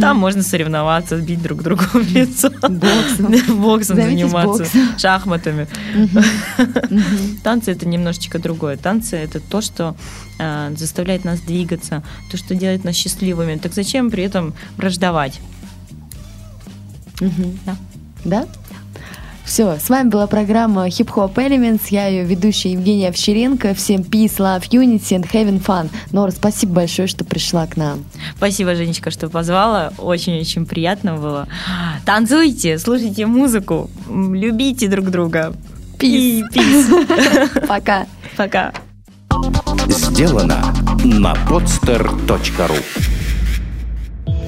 Там 0.00 0.18
можно 0.18 0.42
соревноваться, 0.42 1.16
бить 1.16 1.42
друг 1.42 1.62
другу 1.62 1.84
в 1.92 2.12
лицо. 2.12 2.50
Боксом. 2.68 3.96
Заниматься. 3.96 4.66
Шахматами. 4.98 5.66
Танцы 7.42 7.72
это 7.72 7.86
немножечко 7.86 8.38
другое. 8.38 8.76
Танцы 8.76 9.16
это 9.16 9.40
то, 9.40 9.60
что 9.60 9.96
э, 10.38 10.74
заставляет 10.76 11.24
нас 11.24 11.40
двигаться, 11.40 12.02
то, 12.30 12.36
что 12.36 12.54
делает 12.54 12.84
нас 12.84 12.94
счастливыми. 12.94 13.56
Так 13.56 13.74
зачем 13.74 14.10
при 14.10 14.24
этом 14.24 14.54
враждовать? 14.76 15.40
Да. 17.20 17.76
Да? 18.24 18.46
Все, 19.48 19.78
с 19.78 19.88
вами 19.88 20.10
была 20.10 20.26
программа 20.26 20.88
Hip 20.88 21.10
Hop 21.14 21.34
Elements. 21.36 21.80
Я 21.88 22.06
ее 22.08 22.22
ведущая 22.22 22.72
Евгения 22.72 23.08
Овчаренко. 23.08 23.72
Всем 23.72 24.02
peace, 24.02 24.36
love, 24.36 24.68
unity 24.68 25.18
and 25.18 25.26
having 25.32 25.64
fun. 25.64 25.88
Нора, 26.12 26.32
спасибо 26.32 26.74
большое, 26.74 27.08
что 27.08 27.24
пришла 27.24 27.66
к 27.66 27.78
нам. 27.78 28.04
Спасибо, 28.36 28.74
Женечка, 28.74 29.10
что 29.10 29.30
позвала. 29.30 29.94
Очень-очень 29.96 30.66
приятно 30.66 31.16
было. 31.16 31.48
Танцуйте, 32.04 32.78
слушайте 32.78 33.24
музыку, 33.24 33.88
любите 34.10 34.86
друг 34.86 35.06
друга. 35.06 35.54
Peace. 35.98 36.42
peace. 36.52 37.66
Пока. 37.66 38.06
Пока. 38.36 38.74
Сделано 39.88 40.74
на 41.02 41.32
podster.ru 41.48 43.17